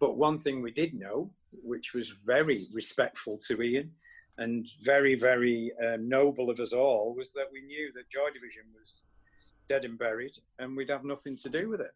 But 0.00 0.16
one 0.16 0.38
thing 0.38 0.62
we 0.62 0.70
did 0.70 0.94
know, 0.94 1.30
which 1.62 1.92
was 1.94 2.10
very 2.24 2.60
respectful 2.72 3.38
to 3.46 3.60
Ian 3.62 3.90
and 4.38 4.68
very, 4.82 5.14
very 5.14 5.72
um, 5.84 6.08
noble 6.08 6.50
of 6.50 6.60
us 6.60 6.72
all, 6.72 7.14
was 7.16 7.32
that 7.32 7.46
we 7.52 7.62
knew 7.62 7.90
that 7.94 8.10
Joy 8.10 8.28
Division 8.34 8.64
was 8.78 9.02
dead 9.68 9.84
and 9.84 9.98
buried 9.98 10.36
and 10.58 10.76
we'd 10.76 10.90
have 10.90 11.04
nothing 11.04 11.36
to 11.36 11.48
do 11.48 11.68
with 11.68 11.80
it. 11.80 11.94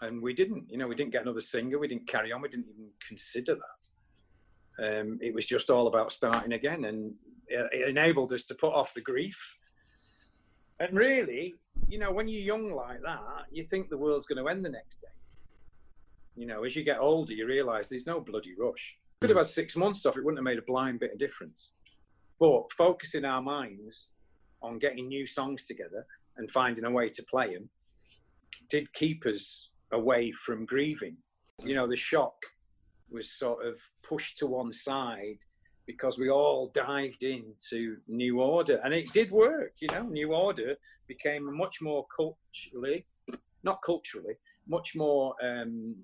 And 0.00 0.22
we 0.22 0.32
didn't, 0.32 0.64
you 0.68 0.78
know, 0.78 0.88
we 0.88 0.94
didn't 0.94 1.12
get 1.12 1.22
another 1.22 1.40
singer, 1.40 1.78
we 1.78 1.88
didn't 1.88 2.08
carry 2.08 2.32
on, 2.32 2.42
we 2.42 2.48
didn't 2.48 2.68
even 2.68 2.90
consider 3.06 3.54
that 3.54 3.84
um, 4.78 5.18
it 5.20 5.34
was 5.34 5.46
just 5.46 5.70
all 5.70 5.86
about 5.86 6.12
starting 6.12 6.52
again, 6.52 6.84
and 6.84 7.14
it, 7.48 7.68
it 7.72 7.88
enabled 7.88 8.32
us 8.32 8.46
to 8.46 8.54
put 8.54 8.72
off 8.72 8.94
the 8.94 9.00
grief. 9.00 9.56
And 10.80 10.96
really, 10.96 11.54
you 11.88 11.98
know, 11.98 12.12
when 12.12 12.28
you're 12.28 12.42
young 12.42 12.72
like 12.72 13.00
that, 13.02 13.46
you 13.50 13.64
think 13.64 13.88
the 13.88 13.98
world's 13.98 14.26
going 14.26 14.42
to 14.42 14.50
end 14.50 14.64
the 14.64 14.70
next 14.70 15.00
day. 15.00 15.08
You 16.36 16.46
know, 16.46 16.64
as 16.64 16.74
you 16.74 16.82
get 16.82 16.98
older, 16.98 17.32
you 17.32 17.46
realise 17.46 17.86
there's 17.86 18.06
no 18.06 18.20
bloody 18.20 18.54
rush. 18.58 18.96
Could 19.20 19.30
have 19.30 19.38
had 19.38 19.46
six 19.46 19.76
months 19.76 20.04
off; 20.06 20.16
it 20.16 20.24
wouldn't 20.24 20.38
have 20.38 20.44
made 20.44 20.58
a 20.58 20.66
blind 20.66 21.00
bit 21.00 21.12
of 21.12 21.18
difference. 21.18 21.72
But 22.38 22.70
focusing 22.72 23.24
our 23.24 23.40
minds 23.40 24.12
on 24.62 24.78
getting 24.78 25.08
new 25.08 25.26
songs 25.26 25.66
together 25.66 26.06
and 26.36 26.50
finding 26.50 26.84
a 26.84 26.90
way 26.90 27.08
to 27.08 27.24
play 27.30 27.54
them 27.54 27.68
did 28.68 28.92
keep 28.92 29.24
us 29.26 29.70
away 29.92 30.32
from 30.32 30.66
grieving. 30.66 31.16
You 31.62 31.74
know, 31.74 31.86
the 31.86 31.96
shock 31.96 32.34
was 33.10 33.38
sort 33.38 33.64
of 33.64 33.78
pushed 34.02 34.38
to 34.38 34.46
one 34.46 34.72
side 34.72 35.38
because 35.86 36.18
we 36.18 36.30
all 36.30 36.70
dived 36.74 37.22
into 37.22 37.96
New 38.08 38.40
Order, 38.40 38.80
and 38.84 38.92
it 38.92 39.12
did 39.12 39.30
work. 39.30 39.72
You 39.80 39.88
know, 39.92 40.02
New 40.02 40.32
Order 40.32 40.74
became 41.06 41.56
much 41.56 41.80
more 41.80 42.06
culturally 42.14 43.06
not 43.64 43.80
culturally, 43.84 44.34
much 44.68 44.94
more 44.94 45.34
um, 45.42 45.96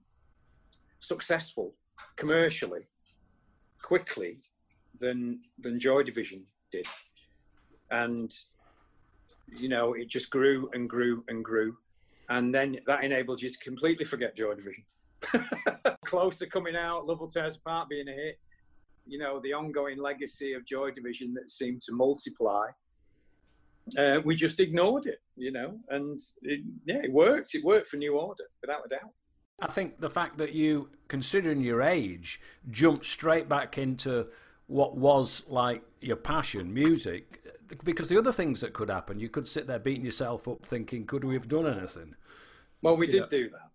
successful 0.98 1.74
commercially, 2.16 2.80
quickly 3.82 4.36
than 5.00 5.40
than 5.58 5.80
Joy 5.80 6.02
Division 6.02 6.44
did, 6.70 6.86
and 7.90 8.32
you 9.56 9.68
know 9.68 9.94
it 9.94 10.08
just 10.08 10.30
grew 10.30 10.70
and 10.72 10.88
grew 10.88 11.24
and 11.28 11.44
grew, 11.44 11.76
and 12.28 12.54
then 12.54 12.78
that 12.86 13.04
enabled 13.04 13.42
you 13.42 13.50
to 13.50 13.58
completely 13.58 14.04
forget 14.04 14.36
Joy 14.36 14.54
Division. 14.54 14.84
Closer 16.06 16.46
coming 16.46 16.76
out, 16.76 17.06
Love 17.06 17.20
Will 17.20 17.28
Tear 17.28 17.46
Us 17.46 17.56
Apart 17.56 17.88
being 17.88 18.08
a 18.08 18.12
hit, 18.12 18.38
you 19.06 19.18
know 19.18 19.40
the 19.40 19.52
ongoing 19.52 19.98
legacy 19.98 20.52
of 20.54 20.64
Joy 20.64 20.90
Division 20.90 21.34
that 21.34 21.50
seemed 21.50 21.80
to 21.82 21.92
multiply. 21.94 22.66
Uh, 23.98 24.20
we 24.24 24.36
just 24.36 24.60
ignored 24.60 25.06
it, 25.06 25.18
you 25.36 25.50
know, 25.50 25.76
and 25.88 26.20
it, 26.42 26.60
yeah, 26.84 27.00
it 27.02 27.12
worked. 27.12 27.54
It 27.54 27.64
worked 27.64 27.88
for 27.88 27.96
New 27.96 28.16
Order 28.16 28.44
without 28.60 28.82
a 28.86 28.88
doubt. 28.88 29.10
I 29.60 29.66
think 29.66 30.00
the 30.00 30.10
fact 30.10 30.38
that 30.38 30.52
you, 30.52 30.88
considering 31.08 31.60
your 31.60 31.82
age, 31.82 32.40
jumped 32.70 33.04
straight 33.04 33.48
back 33.48 33.78
into 33.78 34.26
what 34.66 34.96
was 34.96 35.44
like 35.48 35.82
your 36.00 36.16
passion, 36.16 36.72
music, 36.72 37.42
because 37.84 38.08
the 38.08 38.18
other 38.18 38.32
things 38.32 38.60
that 38.60 38.72
could 38.72 38.88
happen, 38.88 39.18
you 39.18 39.28
could 39.28 39.46
sit 39.46 39.66
there 39.66 39.78
beating 39.78 40.04
yourself 40.04 40.48
up 40.48 40.64
thinking, 40.64 41.06
could 41.06 41.24
we 41.24 41.34
have 41.34 41.48
done 41.48 41.66
anything? 41.66 42.14
Well, 42.82 42.96
we 42.96 43.06
did 43.06 43.28
do 43.28 43.50
that. 43.50 43.70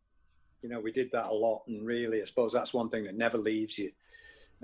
You 0.61 0.69
know, 0.69 0.79
we 0.79 0.91
did 0.91 1.11
that 1.11 1.27
a 1.27 1.33
lot, 1.33 1.63
and 1.67 1.85
really, 1.85 2.21
I 2.21 2.25
suppose 2.25 2.51
that's 2.51 2.73
one 2.73 2.89
thing 2.89 3.03
that 3.03 3.15
never 3.15 3.37
leaves 3.37 3.77
you. 3.77 3.91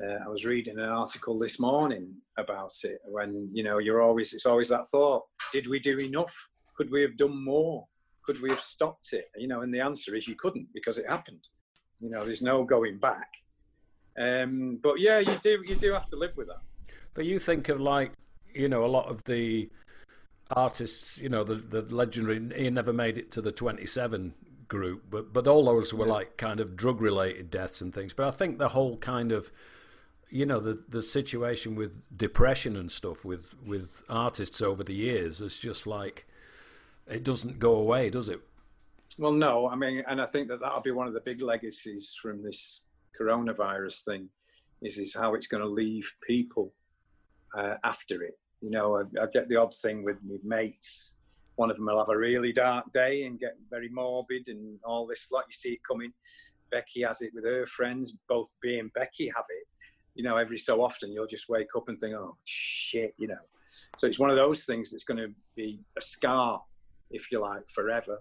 Uh, 0.01 0.17
I 0.25 0.29
was 0.29 0.45
reading 0.45 0.79
an 0.79 0.85
article 0.85 1.37
this 1.37 1.59
morning 1.59 2.15
about 2.37 2.73
it 2.83 2.99
when 3.05 3.49
you 3.53 3.63
know 3.63 3.77
you're 3.77 4.01
always 4.01 4.33
it's 4.33 4.45
always 4.47 4.69
that 4.69 4.87
thought: 4.87 5.23
Did 5.51 5.67
we 5.67 5.79
do 5.79 5.97
enough? 5.97 6.35
Could 6.75 6.89
we 6.89 7.01
have 7.03 7.17
done 7.17 7.43
more? 7.43 7.85
Could 8.23 8.41
we 8.41 8.49
have 8.49 8.61
stopped 8.61 9.13
it? 9.13 9.25
You 9.35 9.47
know, 9.47 9.61
and 9.61 9.73
the 9.73 9.79
answer 9.79 10.15
is 10.15 10.27
you 10.27 10.35
couldn't 10.35 10.67
because 10.73 10.97
it 10.97 11.05
happened. 11.07 11.47
You 11.99 12.09
know, 12.09 12.23
there's 12.23 12.41
no 12.41 12.63
going 12.63 12.97
back. 12.97 13.29
Um, 14.19 14.79
but 14.81 14.99
yeah, 14.99 15.19
you 15.19 15.35
do 15.41 15.63
you 15.65 15.75
do 15.75 15.93
have 15.93 16.09
to 16.09 16.15
live 16.15 16.35
with 16.37 16.47
that. 16.47 16.61
But 17.13 17.25
you 17.25 17.39
think 17.39 17.69
of 17.69 17.79
like 17.79 18.11
you 18.53 18.67
know 18.67 18.85
a 18.85 18.87
lot 18.87 19.07
of 19.07 19.23
the 19.23 19.69
artists, 20.51 21.17
you 21.17 21.29
know, 21.29 21.43
the 21.43 21.55
the 21.55 21.81
legendary 21.93 22.41
He 22.55 22.69
never 22.69 22.93
made 22.93 23.17
it 23.17 23.31
to 23.31 23.41
the 23.41 23.51
27 23.51 24.33
group, 24.67 25.05
but 25.09 25.33
but 25.33 25.47
all 25.47 25.65
those 25.65 25.93
were 25.93 26.05
like 26.05 26.37
kind 26.37 26.59
of 26.59 26.75
drug 26.75 27.01
related 27.01 27.49
deaths 27.49 27.81
and 27.81 27.93
things. 27.93 28.13
But 28.13 28.27
I 28.27 28.31
think 28.31 28.57
the 28.57 28.69
whole 28.69 28.97
kind 28.97 29.31
of 29.31 29.51
you 30.29 30.45
know 30.45 30.59
the 30.59 30.83
the 30.87 31.01
situation 31.01 31.75
with 31.75 32.17
depression 32.17 32.75
and 32.75 32.91
stuff 32.91 33.25
with 33.25 33.53
with 33.65 34.03
artists 34.09 34.61
over 34.61 34.83
the 34.83 34.93
years 34.93 35.41
is 35.41 35.57
just 35.57 35.85
like 35.85 36.25
it 37.07 37.23
doesn't 37.23 37.59
go 37.59 37.75
away, 37.75 38.09
does 38.09 38.29
it? 38.29 38.41
Well, 39.17 39.31
no. 39.31 39.67
I 39.67 39.75
mean, 39.75 40.03
and 40.07 40.21
I 40.21 40.25
think 40.25 40.47
that 40.47 40.59
that'll 40.61 40.81
be 40.81 40.91
one 40.91 41.07
of 41.07 41.13
the 41.13 41.19
big 41.21 41.41
legacies 41.41 42.15
from 42.21 42.43
this 42.43 42.81
coronavirus 43.19 44.03
thing, 44.05 44.29
is 44.81 44.97
is 44.97 45.13
how 45.13 45.35
it's 45.35 45.47
going 45.47 45.63
to 45.63 45.69
leave 45.69 46.09
people 46.25 46.73
uh, 47.57 47.75
after 47.83 48.23
it. 48.23 48.37
You 48.61 48.69
know, 48.69 48.97
I, 48.97 49.23
I, 49.23 49.25
get 49.33 49.49
the 49.49 49.57
odd 49.57 49.73
thing 49.75 50.03
with 50.03 50.17
my 50.23 50.37
mates. 50.43 51.15
One 51.55 51.69
of 51.69 51.77
them 51.77 51.85
will 51.87 51.99
have 51.99 52.09
a 52.09 52.17
really 52.17 52.53
dark 52.53 52.91
day 52.93 53.23
and 53.25 53.39
get 53.39 53.57
very 53.69 53.89
morbid 53.89 54.47
and 54.47 54.79
all 54.83 55.05
this. 55.05 55.29
Like 55.31 55.45
you 55.49 55.53
see 55.53 55.73
it 55.73 55.79
coming. 55.87 56.13
Becky 56.71 57.01
has 57.03 57.21
it 57.21 57.31
with 57.33 57.43
her 57.43 57.65
friends. 57.67 58.13
Both 58.29 58.49
B 58.61 58.79
and 58.79 58.93
Becky 58.93 59.31
have 59.35 59.45
it. 59.49 59.67
You 60.15 60.23
know, 60.23 60.37
every 60.37 60.57
so 60.57 60.83
often 60.83 61.11
you'll 61.11 61.27
just 61.27 61.49
wake 61.49 61.75
up 61.75 61.89
and 61.89 61.99
think, 61.99 62.15
"Oh 62.15 62.37
shit," 62.45 63.13
you 63.17 63.27
know. 63.27 63.43
So 63.97 64.07
it's 64.07 64.19
one 64.19 64.29
of 64.29 64.37
those 64.37 64.63
things 64.63 64.91
that's 64.91 65.03
going 65.03 65.17
to 65.19 65.33
be 65.55 65.79
a 65.97 66.01
scar 66.01 66.61
if 67.11 67.31
you 67.31 67.39
like, 67.39 67.69
forever. 67.69 68.17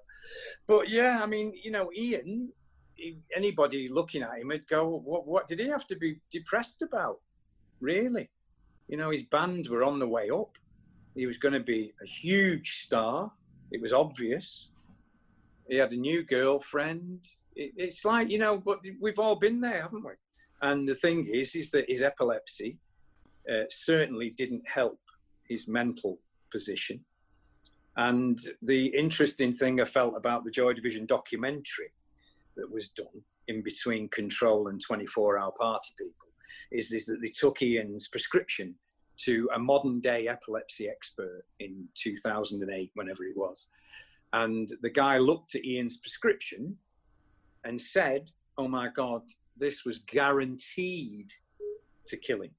But 0.67 0.89
yeah, 0.89 1.21
I 1.23 1.27
mean, 1.27 1.53
you 1.63 1.71
know, 1.71 1.91
Ian, 1.97 2.53
anybody 3.35 3.89
looking 3.89 4.23
at 4.23 4.39
him 4.39 4.49
would 4.49 4.69
go, 4.69 5.03
what, 5.05 5.27
what 5.27 5.47
did 5.47 5.61
he 5.61 5.69
have 5.69 5.87
to 5.89 5.97
be 5.97 6.21
depressed 6.31 6.83
about? 6.83 7.21
Really? 7.81 8.29
You 8.89 8.97
know, 8.97 9.11
his 9.11 9.23
band 9.23 9.69
were 9.69 9.85
on 9.85 9.99
the 9.99 10.07
way 10.07 10.31
up. 10.31 10.59
He 11.15 11.27
was 11.27 11.39
going 11.39 11.55
to 11.55 11.61
be 11.61 11.93
a 12.03 12.07
huge 12.07 12.83
star. 12.83 13.31
It 13.73 13.81
was 13.81 13.93
obvious. 13.93 14.71
He 15.69 15.77
had 15.77 15.93
a 15.93 15.97
new 15.97 16.25
girlfriend. 16.25 17.25
It, 17.55 17.73
it's 17.77 18.05
like, 18.05 18.31
you 18.31 18.39
know, 18.39 18.59
but 18.59 18.81
we've 19.01 19.19
all 19.19 19.37
been 19.37 19.61
there, 19.61 19.83
haven't 19.83 20.05
we? 20.05 20.13
And 20.63 20.87
the 20.87 20.95
thing 20.95 21.27
is, 21.33 21.55
is 21.55 21.71
that 21.71 21.85
his 21.89 22.03
epilepsy 22.03 22.79
uh, 23.51 23.65
certainly 23.71 24.31
didn't 24.31 24.63
help 24.67 24.99
his 25.49 25.67
mental 25.67 26.19
position. 26.53 27.05
And 27.97 28.41
the 28.63 28.87
interesting 28.87 29.53
thing 29.53 29.81
I 29.81 29.85
felt 29.85 30.17
about 30.17 30.45
the 30.45 30.51
Joy 30.51 30.73
Division 30.73 31.07
documentary 31.07 31.93
that 32.57 32.71
was 32.71 32.89
done 32.89 33.07
in 33.49 33.63
between 33.63 34.09
Control 34.09 34.69
and 34.69 34.81
24 34.81 35.39
Hour 35.39 35.53
Party 35.59 35.93
People 35.99 36.29
is, 36.71 36.93
is 36.93 37.07
that 37.07 37.21
they 37.21 37.29
took 37.29 37.63
Ian's 37.63 38.09
prescription 38.09 38.75
to 39.19 39.49
a 39.55 39.59
modern 39.59 40.01
day 40.01 40.29
epilepsy 40.29 40.89
expert 40.89 41.45
in 41.59 41.87
2008, 41.95 42.91
whenever 42.95 43.25
it 43.25 43.37
was. 43.37 43.67
And 44.33 44.73
the 44.83 44.91
guy 44.91 45.19
looked 45.19 45.55
at 45.55 45.65
Ian's 45.65 45.99
prescription 45.99 46.77
and 47.65 47.81
said, 47.81 48.31
Oh 48.57 48.69
my 48.69 48.89
God, 48.89 49.23
this 49.57 49.85
was 49.85 49.99
guaranteed 49.99 51.33
to 52.07 52.17
kill 52.17 52.43
him. 52.43 52.51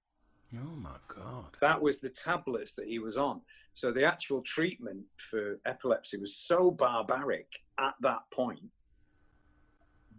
Oh 0.56 0.76
my 0.76 0.98
God. 1.08 1.58
That 1.62 1.82
was 1.82 2.02
the 2.02 2.10
tablets 2.10 2.76
that 2.76 2.88
he 2.88 3.00
was 3.00 3.18
on. 3.18 3.42
So 3.74 3.92
the 3.92 4.04
actual 4.04 4.42
treatment 4.42 5.04
for 5.18 5.60
epilepsy 5.66 6.18
was 6.18 6.36
so 6.36 6.72
barbaric 6.72 7.48
at 7.80 7.94
that 8.02 8.20
point 8.34 8.60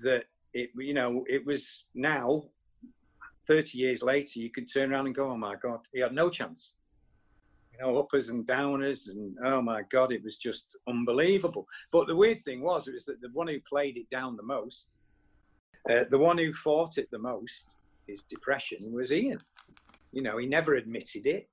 that 0.03 0.25
it, 0.55 0.71
you 0.77 0.95
know, 0.95 1.25
it 1.29 1.45
was 1.47 1.85
now 1.95 2.45
30 3.47 3.79
years 3.79 4.03
later, 4.03 4.41
you 4.41 4.51
could 4.51 4.73
turn 4.73 4.93
around 4.93 5.07
and 5.07 5.15
go, 5.15 5.29
oh 5.29 5.37
my 5.37 5.57
God, 5.57 5.81
he 5.93 6.01
had 6.01 6.13
no 6.13 6.29
chance. 6.29 6.75
You 7.73 7.87
know, 7.87 7.99
uppers 7.99 8.29
and 8.29 8.47
downers, 8.47 9.11
and 9.11 9.37
oh 9.45 9.63
my 9.63 9.83
God, 9.91 10.13
it 10.13 10.23
was 10.23 10.37
just 10.37 10.77
unbelievable. 10.89 11.67
But 11.91 12.07
the 12.07 12.17
weird 12.17 12.43
thing 12.43 12.63
was, 12.63 12.87
it 12.87 12.95
was 12.95 13.07
that 13.07 13.21
the 13.21 13.31
one 13.33 13.49
who 13.49 13.59
played 13.61 13.97
it 13.97 14.09
down 14.11 14.37
the 14.37 14.43
most, 14.43 14.97
uh, 15.91 16.05
the 16.11 16.19
one 16.19 16.39
who 16.39 16.53
fought 16.53 16.99
it 16.99 17.11
the 17.11 17.19
most, 17.19 17.77
his 18.07 18.23
depression, 18.25 18.93
was 18.93 19.13
Ian. 19.13 19.39
You 20.13 20.23
know, 20.23 20.37
he 20.37 20.47
never 20.47 20.75
admitted 20.75 21.27
it. 21.27 21.49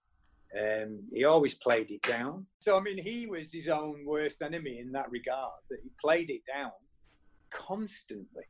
Um, 0.57 1.01
he 1.13 1.25
always 1.25 1.53
played 1.53 1.91
it 1.91 2.01
down. 2.01 2.45
So, 2.59 2.75
I 2.75 2.81
mean, 2.81 3.03
he 3.03 3.27
was 3.27 3.53
his 3.53 3.69
own 3.69 4.03
worst 4.05 4.41
enemy 4.41 4.79
in 4.79 4.91
that 4.93 5.09
regard, 5.11 5.53
that 5.69 5.79
he 5.83 5.91
played 6.01 6.29
it 6.31 6.41
down 6.51 6.71
constantly 7.51 8.43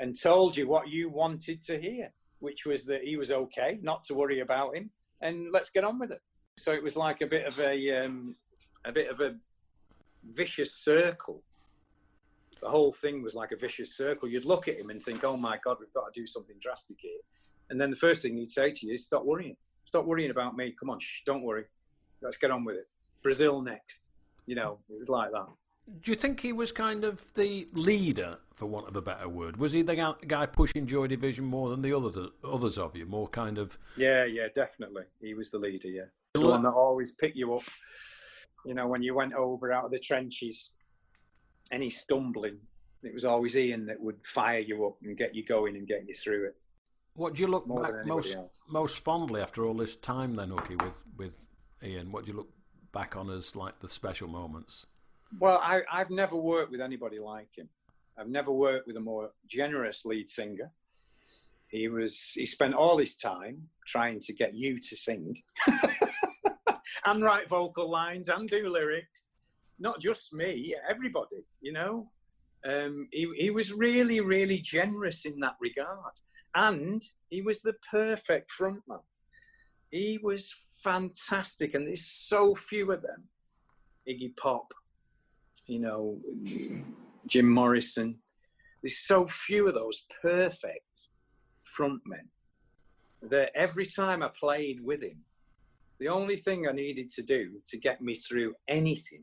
and 0.00 0.18
told 0.20 0.56
you 0.56 0.66
what 0.66 0.88
you 0.88 1.08
wanted 1.08 1.62
to 1.64 1.80
hear, 1.80 2.12
which 2.40 2.66
was 2.66 2.84
that 2.86 3.02
he 3.04 3.16
was 3.16 3.30
okay, 3.30 3.78
not 3.82 4.02
to 4.04 4.14
worry 4.14 4.40
about 4.40 4.74
him, 4.74 4.90
and 5.20 5.52
let's 5.52 5.70
get 5.70 5.84
on 5.84 5.98
with 5.98 6.10
it. 6.10 6.20
So 6.58 6.72
it 6.72 6.82
was 6.82 6.96
like 6.96 7.20
a 7.20 7.26
bit 7.26 7.46
of 7.46 7.58
a, 7.60 8.04
um, 8.04 8.34
a 8.84 8.92
bit 8.92 9.10
of 9.10 9.20
a 9.20 9.36
vicious 10.32 10.74
circle. 10.74 11.44
The 12.60 12.68
whole 12.68 12.92
thing 12.92 13.22
was 13.22 13.34
like 13.34 13.52
a 13.52 13.56
vicious 13.56 13.96
circle. 13.96 14.28
You'd 14.28 14.44
look 14.44 14.68
at 14.68 14.76
him 14.76 14.90
and 14.90 15.00
think, 15.00 15.22
oh 15.22 15.36
my 15.36 15.58
God, 15.64 15.76
we've 15.78 15.92
got 15.92 16.12
to 16.12 16.20
do 16.20 16.26
something 16.26 16.56
drastic 16.60 16.96
here. 17.00 17.20
And 17.70 17.80
then 17.80 17.90
the 17.90 17.96
first 17.96 18.22
thing 18.22 18.36
he'd 18.36 18.50
say 18.50 18.72
to 18.72 18.86
you 18.86 18.94
is, 18.94 19.04
stop 19.04 19.24
worrying 19.24 19.56
Stop 19.90 20.04
worrying 20.04 20.30
about 20.30 20.56
me. 20.56 20.72
Come 20.78 20.88
on, 20.88 21.00
shh, 21.00 21.22
don't 21.26 21.42
worry. 21.42 21.64
Let's 22.22 22.36
get 22.36 22.52
on 22.52 22.64
with 22.64 22.76
it. 22.76 22.88
Brazil 23.24 23.60
next. 23.60 24.12
You 24.46 24.54
know, 24.54 24.78
it 24.88 24.96
was 24.96 25.08
like 25.08 25.32
that. 25.32 25.46
Do 26.02 26.12
you 26.12 26.16
think 26.16 26.38
he 26.38 26.52
was 26.52 26.70
kind 26.70 27.02
of 27.02 27.34
the 27.34 27.66
leader, 27.72 28.38
for 28.54 28.66
want 28.66 28.86
of 28.86 28.94
a 28.94 29.02
better 29.02 29.28
word? 29.28 29.56
Was 29.56 29.72
he 29.72 29.82
the 29.82 30.14
guy 30.28 30.46
pushing 30.46 30.86
Joy 30.86 31.08
Division 31.08 31.44
more 31.44 31.70
than 31.70 31.82
the 31.82 31.92
other, 31.92 32.28
others 32.44 32.78
of 32.78 32.94
you? 32.94 33.04
More 33.04 33.26
kind 33.26 33.58
of. 33.58 33.76
Yeah, 33.96 34.24
yeah, 34.26 34.46
definitely. 34.54 35.02
He 35.20 35.34
was 35.34 35.50
the 35.50 35.58
leader. 35.58 35.88
Yeah, 35.88 36.04
the 36.34 36.46
one 36.46 36.62
that 36.62 36.70
always 36.70 37.12
picked 37.12 37.36
you 37.36 37.56
up. 37.56 37.64
You 38.64 38.74
know, 38.74 38.86
when 38.86 39.02
you 39.02 39.16
went 39.16 39.34
over 39.34 39.72
out 39.72 39.86
of 39.86 39.90
the 39.90 39.98
trenches, 39.98 40.70
any 41.72 41.90
stumbling, 41.90 42.58
it 43.02 43.12
was 43.12 43.24
always 43.24 43.56
Ian 43.56 43.86
that 43.86 44.00
would 44.00 44.24
fire 44.24 44.60
you 44.60 44.86
up 44.86 44.98
and 45.02 45.18
get 45.18 45.34
you 45.34 45.44
going 45.44 45.74
and 45.74 45.88
get 45.88 46.06
you 46.06 46.14
through 46.14 46.46
it. 46.46 46.56
What 47.14 47.34
do 47.34 47.42
you 47.42 47.48
look 47.48 47.66
back 47.68 48.06
most 48.06 48.36
else. 48.36 48.50
most 48.68 49.04
fondly 49.04 49.40
after 49.40 49.66
all 49.66 49.74
this 49.74 49.96
time 49.96 50.34
then, 50.34 50.50
Hooky, 50.50 50.76
with 50.76 51.04
with 51.16 51.46
Ian? 51.82 52.12
What 52.12 52.24
do 52.24 52.32
you 52.32 52.36
look 52.36 52.50
back 52.92 53.16
on 53.16 53.30
as 53.30 53.56
like 53.56 53.78
the 53.80 53.88
special 53.88 54.28
moments? 54.28 54.86
Well, 55.38 55.60
I, 55.62 55.82
I've 55.92 56.10
never 56.10 56.36
worked 56.36 56.72
with 56.72 56.80
anybody 56.80 57.18
like 57.18 57.48
him. 57.56 57.68
I've 58.18 58.28
never 58.28 58.50
worked 58.50 58.86
with 58.86 58.96
a 58.96 59.00
more 59.00 59.30
generous 59.46 60.04
lead 60.04 60.28
singer. 60.28 60.70
He 61.68 61.88
was 61.88 62.32
he 62.34 62.46
spent 62.46 62.74
all 62.74 62.98
his 62.98 63.16
time 63.16 63.68
trying 63.86 64.20
to 64.20 64.32
get 64.32 64.54
you 64.54 64.78
to 64.78 64.96
sing 64.96 65.40
and 67.06 67.22
write 67.22 67.48
vocal 67.48 67.90
lines 67.90 68.28
and 68.28 68.48
do 68.48 68.68
lyrics. 68.68 69.30
Not 69.78 70.00
just 70.00 70.32
me, 70.32 70.74
everybody, 70.88 71.44
you 71.60 71.72
know. 71.72 72.10
Um, 72.68 73.08
he, 73.10 73.32
he 73.38 73.50
was 73.50 73.72
really, 73.72 74.20
really 74.20 74.58
generous 74.58 75.24
in 75.24 75.40
that 75.40 75.56
regard 75.60 76.12
and 76.54 77.02
he 77.28 77.42
was 77.42 77.62
the 77.62 77.74
perfect 77.90 78.50
frontman. 78.58 79.02
He 79.90 80.18
was 80.22 80.54
fantastic, 80.82 81.74
and 81.74 81.86
there's 81.86 82.06
so 82.06 82.54
few 82.54 82.92
of 82.92 83.02
them. 83.02 83.24
Iggy 84.08 84.36
Pop, 84.36 84.72
you 85.66 85.80
know, 85.80 86.18
Jim 87.26 87.48
Morrison. 87.48 88.18
There's 88.82 88.98
so 88.98 89.26
few 89.28 89.68
of 89.68 89.74
those 89.74 90.04
perfect 90.22 91.08
frontmen 91.78 92.28
that 93.22 93.50
every 93.54 93.84
time 93.84 94.22
I 94.22 94.30
played 94.38 94.80
with 94.82 95.02
him, 95.02 95.18
the 95.98 96.08
only 96.08 96.36
thing 96.36 96.66
I 96.66 96.72
needed 96.72 97.10
to 97.10 97.22
do 97.22 97.60
to 97.66 97.76
get 97.78 98.00
me 98.00 98.14
through 98.14 98.54
anything, 98.68 99.22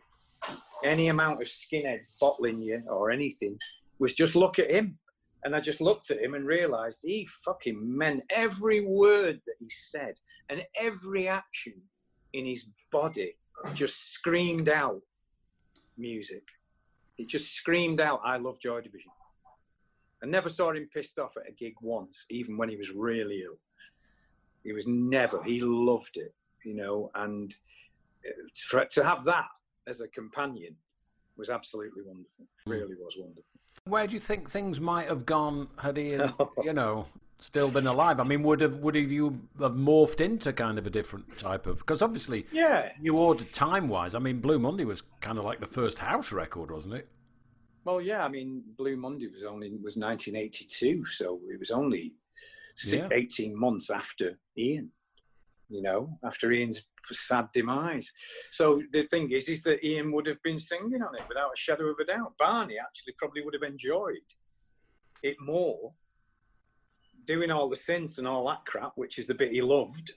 any 0.83 1.07
amount 1.07 1.41
of 1.41 1.47
skinheads 1.47 2.19
bottling 2.19 2.61
you 2.61 2.83
or 2.87 3.09
anything, 3.09 3.57
was 3.97 4.13
just 4.13 4.35
look 4.35 4.59
at 4.59 4.69
him. 4.69 4.99
And 5.47 5.55
I 5.55 5.61
just 5.61 5.79
looked 5.79 6.11
at 6.11 6.19
him 6.19 6.33
and 6.33 6.45
realized 6.45 6.99
he 7.03 7.25
fucking 7.45 7.79
meant 7.81 8.21
every 8.29 8.81
word 8.81 9.39
that 9.45 9.55
he 9.61 9.69
said 9.69 10.15
and 10.49 10.61
every 10.77 11.29
action 11.29 11.75
in 12.33 12.45
his 12.45 12.65
body 12.91 13.33
just 13.73 14.11
screamed 14.11 14.67
out 14.67 14.99
music. 15.97 16.43
It 17.17 17.29
just 17.29 17.53
screamed 17.53 18.01
out, 18.01 18.19
I 18.25 18.35
love 18.35 18.59
Joy 18.59 18.81
Division. 18.81 19.09
I 20.21 20.25
never 20.25 20.49
saw 20.49 20.73
him 20.73 20.89
pissed 20.93 21.17
off 21.17 21.37
at 21.37 21.47
a 21.47 21.53
gig 21.53 21.75
once, 21.81 22.25
even 22.29 22.57
when 22.57 22.67
he 22.67 22.75
was 22.75 22.91
really 22.91 23.41
ill. 23.45 23.57
He 24.65 24.73
was 24.73 24.85
never, 24.85 25.41
he 25.43 25.61
loved 25.61 26.17
it, 26.17 26.35
you 26.65 26.73
know, 26.73 27.09
and 27.15 27.55
uh, 28.27 28.83
to 28.91 29.01
have 29.01 29.23
that 29.23 29.47
as 29.87 30.01
a 30.01 30.09
companion 30.09 30.75
was 31.37 31.49
absolutely 31.49 32.01
wonderful. 32.05 32.47
Really 32.65 32.95
was 32.99 33.15
wonderful. 33.17 33.56
Where 33.85 34.07
do 34.07 34.13
you 34.13 34.19
think 34.19 34.49
things 34.49 34.81
might 34.81 35.07
have 35.07 35.25
gone 35.25 35.69
had 35.81 35.97
he, 35.97 36.17
oh. 36.19 36.51
you 36.63 36.73
know, 36.73 37.07
still 37.39 37.69
been 37.69 37.87
alive? 37.87 38.19
I 38.19 38.23
mean, 38.23 38.43
would 38.43 38.61
have 38.61 38.77
would 38.77 38.95
have 38.95 39.11
you 39.11 39.41
have 39.59 39.73
morphed 39.73 40.21
into 40.21 40.53
kind 40.53 40.77
of 40.77 40.87
a 40.87 40.89
different 40.89 41.37
type 41.37 41.67
of? 41.67 41.79
Because 41.79 42.01
obviously, 42.01 42.45
yeah, 42.51 42.89
you 43.01 43.17
ordered 43.17 43.53
time 43.53 43.87
wise. 43.87 44.15
I 44.15 44.19
mean, 44.19 44.39
Blue 44.39 44.59
Monday 44.59 44.85
was 44.85 45.03
kind 45.21 45.37
of 45.37 45.45
like 45.45 45.59
the 45.59 45.67
first 45.67 45.99
house 45.99 46.31
record, 46.31 46.71
wasn't 46.71 46.95
it? 46.95 47.07
Well, 47.85 48.01
yeah. 48.01 48.23
I 48.23 48.27
mean, 48.27 48.63
Blue 48.77 48.97
Monday 48.97 49.27
was 49.27 49.43
only 49.43 49.69
was 49.69 49.97
1982, 49.97 51.05
so 51.05 51.39
it 51.49 51.59
was 51.59 51.71
only 51.71 52.13
yeah. 52.85 53.07
18 53.11 53.57
months 53.57 53.89
after 53.89 54.37
Ian. 54.57 54.91
You 55.69 55.81
know, 55.81 56.17
after 56.23 56.51
Ian's 56.51 56.85
sad 57.15 57.47
demise. 57.53 58.11
So 58.51 58.81
the 58.91 59.07
thing 59.07 59.31
is, 59.31 59.49
is 59.49 59.63
that 59.63 59.83
Ian 59.85 60.11
would 60.11 60.27
have 60.27 60.41
been 60.43 60.59
singing 60.59 61.01
on 61.01 61.15
it 61.15 61.27
without 61.27 61.51
a 61.53 61.57
shadow 61.57 61.85
of 61.85 61.97
a 61.99 62.05
doubt. 62.05 62.33
Barney 62.37 62.77
actually 62.79 63.13
probably 63.17 63.43
would 63.43 63.53
have 63.53 63.69
enjoyed 63.69 64.17
it 65.23 65.35
more, 65.39 65.93
doing 67.25 67.51
all 67.51 67.69
the 67.69 67.75
synths 67.75 68.17
and 68.17 68.27
all 68.27 68.47
that 68.47 68.65
crap, 68.65 68.93
which 68.95 69.19
is 69.19 69.27
the 69.27 69.33
bit 69.33 69.51
he 69.51 69.61
loved, 69.61 70.13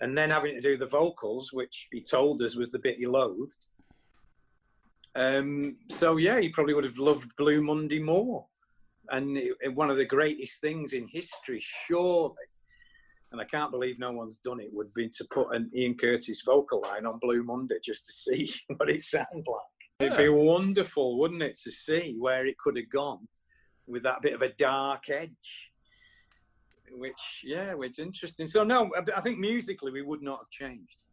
and 0.00 0.16
then 0.16 0.30
having 0.30 0.54
to 0.54 0.60
do 0.60 0.76
the 0.76 0.86
vocals, 0.86 1.52
which 1.52 1.88
he 1.92 2.00
told 2.00 2.42
us 2.42 2.56
was 2.56 2.70
the 2.70 2.78
bit 2.78 2.96
he 2.98 3.06
loathed. 3.06 3.66
Um, 5.16 5.76
so 5.90 6.16
yeah, 6.16 6.40
he 6.40 6.48
probably 6.48 6.74
would 6.74 6.84
have 6.84 6.98
loved 6.98 7.36
Blue 7.36 7.62
Monday 7.62 8.00
more. 8.00 8.46
And 9.10 9.36
it, 9.36 9.52
it, 9.60 9.74
one 9.74 9.90
of 9.90 9.96
the 9.96 10.04
greatest 10.04 10.60
things 10.60 10.92
in 10.92 11.06
history, 11.06 11.60
surely, 11.60 12.34
and 13.34 13.40
I 13.40 13.44
can't 13.46 13.72
believe 13.72 13.98
no 13.98 14.12
one's 14.12 14.38
done 14.38 14.60
it, 14.60 14.72
would 14.72 14.94
be 14.94 15.08
to 15.08 15.24
put 15.28 15.54
an 15.56 15.68
Ian 15.74 15.96
Curtis 15.96 16.42
vocal 16.46 16.80
line 16.82 17.04
on 17.04 17.18
Blue 17.18 17.42
Monday 17.42 17.74
just 17.84 18.06
to 18.06 18.12
see 18.12 18.54
what 18.76 18.88
it 18.88 19.02
sounded 19.02 19.44
like. 19.46 19.60
Yeah. 19.98 20.06
It'd 20.06 20.18
be 20.18 20.28
wonderful, 20.28 21.18
wouldn't 21.18 21.42
it, 21.42 21.58
to 21.64 21.72
see 21.72 22.14
where 22.16 22.46
it 22.46 22.56
could 22.58 22.76
have 22.76 22.88
gone 22.90 23.26
with 23.88 24.04
that 24.04 24.22
bit 24.22 24.34
of 24.34 24.42
a 24.42 24.50
dark 24.50 25.10
edge. 25.10 25.70
Which, 26.92 27.42
yeah, 27.42 27.74
it's 27.80 27.98
interesting. 27.98 28.46
So, 28.46 28.62
no, 28.62 28.88
I 29.16 29.20
think 29.20 29.38
musically 29.40 29.90
we 29.90 30.02
would 30.02 30.22
not 30.22 30.38
have 30.38 30.50
changed. 30.50 31.06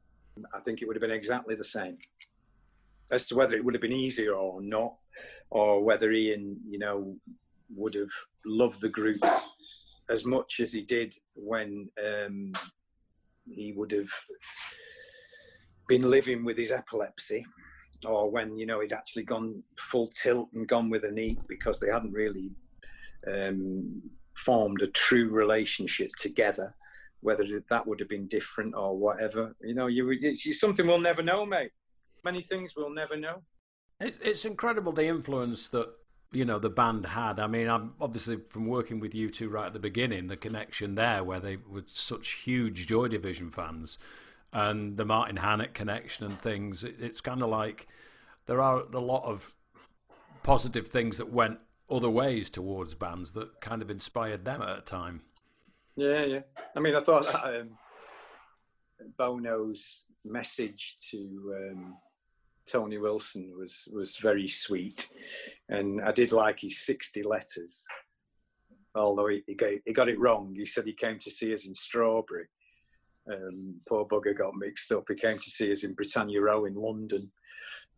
I 0.54 0.60
think 0.60 0.82
it 0.82 0.88
would 0.88 0.96
have 0.96 1.02
been 1.02 1.10
exactly 1.10 1.56
the 1.56 1.64
same 1.64 1.96
as 3.12 3.28
to 3.28 3.36
whether 3.36 3.56
it 3.56 3.66
would 3.66 3.74
have 3.74 3.82
been 3.82 3.92
easier 3.92 4.36
or 4.36 4.62
not, 4.62 4.94
or 5.50 5.84
whether 5.84 6.12
Ian, 6.12 6.58
you 6.70 6.78
know, 6.78 7.16
would 7.76 7.96
have 7.96 8.12
loved 8.46 8.80
the 8.80 8.90
group 8.90 9.18
as 10.10 10.26
much 10.26 10.60
as 10.60 10.74
he 10.74 10.82
did 10.82 11.16
when 11.36 11.90
um, 12.04 12.52
he 13.46 13.74
would 13.74 13.92
have 13.92 14.12
been 15.88 16.10
living 16.10 16.44
with 16.44 16.58
his 16.58 16.72
epilepsy, 16.72 17.46
or 18.06 18.30
when 18.30 18.58
you 18.58 18.66
know 18.66 18.82
he'd 18.82 18.94
actually 18.94 19.24
gone 19.24 19.62
full 19.78 20.08
tilt 20.08 20.50
and 20.54 20.68
gone 20.68 20.90
with 20.90 21.04
a 21.04 21.38
because 21.48 21.80
they 21.80 21.90
hadn't 21.90 22.14
really 22.14 22.52
um, 23.32 24.02
formed 24.36 24.82
a 24.82 24.88
true 24.88 25.30
relationship 25.30 26.10
together. 26.20 26.74
Whether 27.22 27.62
that 27.70 27.86
would 27.86 28.00
have 28.00 28.10
been 28.10 28.28
different 28.28 28.74
or 28.74 28.98
whatever, 28.98 29.56
you 29.62 29.76
know, 29.76 29.86
you, 29.86 30.10
it's 30.10 30.60
something 30.60 30.88
we'll 30.88 31.00
never 31.00 31.22
know, 31.22 31.46
mate 31.46 31.70
many 32.24 32.42
things 32.42 32.74
we'll 32.76 32.94
never 32.94 33.16
know. 33.16 33.42
It's 34.00 34.46
incredible 34.46 34.92
the 34.92 35.06
influence 35.06 35.70
that 35.70 35.88
you 36.32 36.46
know 36.46 36.60
the 36.60 36.70
band 36.70 37.06
had. 37.08 37.40
I 37.40 37.48
mean, 37.48 37.68
I'm 37.68 37.94
obviously 38.00 38.40
from 38.50 38.66
working 38.66 39.00
with 39.00 39.14
U2 39.14 39.52
right 39.52 39.68
at 39.68 39.74
the 39.74 39.80
beginning, 39.80 40.28
the 40.28 40.38
connection 40.38 40.96
there 40.96 41.24
where 41.24 41.40
they 41.40 41.58
were 41.58 41.84
such 41.88 42.32
huge 42.44 42.88
Joy 42.88 43.08
Division 43.08 43.50
fans, 43.50 43.98
and 44.54 44.98
the 44.98 45.06
Martin 45.06 45.38
Hannett 45.38 45.74
connection 45.74 46.26
and 46.26 46.40
things. 46.40 46.84
It's 46.84 47.22
kind 47.22 47.42
of 47.42 47.50
like 47.50 47.88
there 48.46 48.62
are 48.62 48.84
a 48.94 49.00
lot 49.00 49.26
of 49.26 49.56
positive 50.44 50.88
things 50.88 51.18
that 51.18 51.32
went 51.32 51.60
other 51.90 52.10
ways 52.10 52.50
towards 52.50 52.96
bands 52.96 53.34
that 53.34 53.60
kind 53.62 53.82
of 53.82 53.92
inspired 53.92 54.46
them 54.46 54.62
at 54.62 54.78
a 54.78 54.82
time. 54.82 55.22
Yeah, 55.96 56.26
yeah. 56.26 56.40
I 56.76 56.80
mean, 56.80 56.96
I 56.96 57.02
thought 57.02 57.26
that 57.32 57.44
um, 57.44 57.78
Bono's 59.20 60.06
message 60.24 60.96
to 61.10 61.72
um, 61.72 61.98
Tony 62.72 62.98
Wilson 62.98 63.52
was 63.58 63.88
was 63.92 64.18
very 64.18 64.48
sweet, 64.48 65.10
and 65.70 66.02
I 66.02 66.12
did 66.12 66.32
like 66.32 66.60
his 66.60 66.80
sixty 66.80 67.24
letters. 67.24 67.86
Although 68.96 69.28
he, 69.28 69.44
he, 69.48 69.56
got, 69.56 69.72
he 69.86 69.94
got 69.94 70.10
it 70.10 70.20
wrong, 70.20 70.54
he 70.54 70.66
said 70.66 70.86
he 70.86 70.94
came 70.94 71.18
to 71.20 71.32
see 71.32 71.54
us 71.54 71.66
in 71.66 71.74
Strawberry. 71.74 72.46
Um, 73.32 73.80
poor 73.88 74.06
bugger 74.06 74.38
got 74.38 74.56
mixed 74.56 74.92
up. 74.92 75.06
He 75.08 75.16
came 75.16 75.38
to 75.38 75.50
see 75.50 75.72
us 75.72 75.86
in 75.86 75.94
Britannia 75.94 76.42
Row 76.42 76.66
in 76.66 76.76
London, 76.76 77.32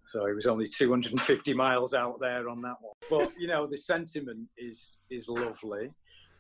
so 0.05 0.25
he 0.25 0.33
was 0.33 0.47
only 0.47 0.67
250 0.67 1.53
miles 1.53 1.93
out 1.93 2.19
there 2.19 2.49
on 2.49 2.61
that 2.61 2.75
one. 2.81 2.95
But 3.09 3.31
you 3.37 3.47
know, 3.47 3.67
the 3.67 3.77
sentiment 3.77 4.47
is 4.57 4.99
is 5.09 5.29
lovely, 5.29 5.91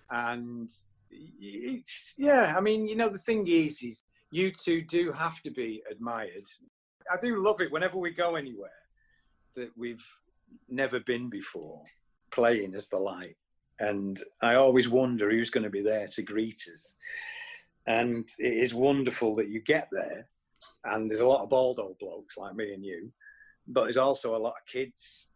and 0.09 0.69
it's 1.11 2.15
yeah. 2.17 2.53
I 2.57 2.61
mean, 2.61 2.87
you 2.87 2.95
know, 2.95 3.09
the 3.09 3.17
thing 3.17 3.47
is, 3.47 3.81
is 3.81 4.03
U2 4.33 4.87
do 4.87 5.11
have 5.11 5.41
to 5.43 5.51
be 5.51 5.83
admired 5.89 6.47
I 7.11 7.17
do 7.19 7.43
love 7.43 7.61
it 7.61 7.71
whenever 7.71 7.97
we 7.97 8.11
go 8.11 8.35
anywhere 8.35 8.71
that 9.55 9.69
we've 9.77 10.05
never 10.69 10.99
been 10.99 11.29
before, 11.29 11.81
playing 12.31 12.75
as 12.75 12.89
the 12.89 12.97
light. 12.97 13.35
And 13.79 14.19
I 14.41 14.55
always 14.55 14.89
wonder 14.89 15.29
who's 15.29 15.49
going 15.49 15.63
to 15.63 15.69
be 15.69 15.81
there 15.81 16.07
to 16.07 16.21
greet 16.21 16.61
us. 16.73 16.95
And 17.87 18.27
it 18.39 18.53
is 18.53 18.73
wonderful 18.73 19.35
that 19.35 19.49
you 19.49 19.61
get 19.61 19.89
there, 19.91 20.27
and 20.85 21.09
there's 21.09 21.21
a 21.21 21.27
lot 21.27 21.43
of 21.43 21.49
bald 21.49 21.79
old 21.79 21.97
blokes 21.99 22.37
like 22.37 22.55
me 22.55 22.73
and 22.73 22.83
you, 22.83 23.11
but 23.67 23.83
there's 23.83 23.97
also 23.97 24.35
a 24.35 24.37
lot 24.37 24.53
of 24.53 24.71
kids. 24.71 25.27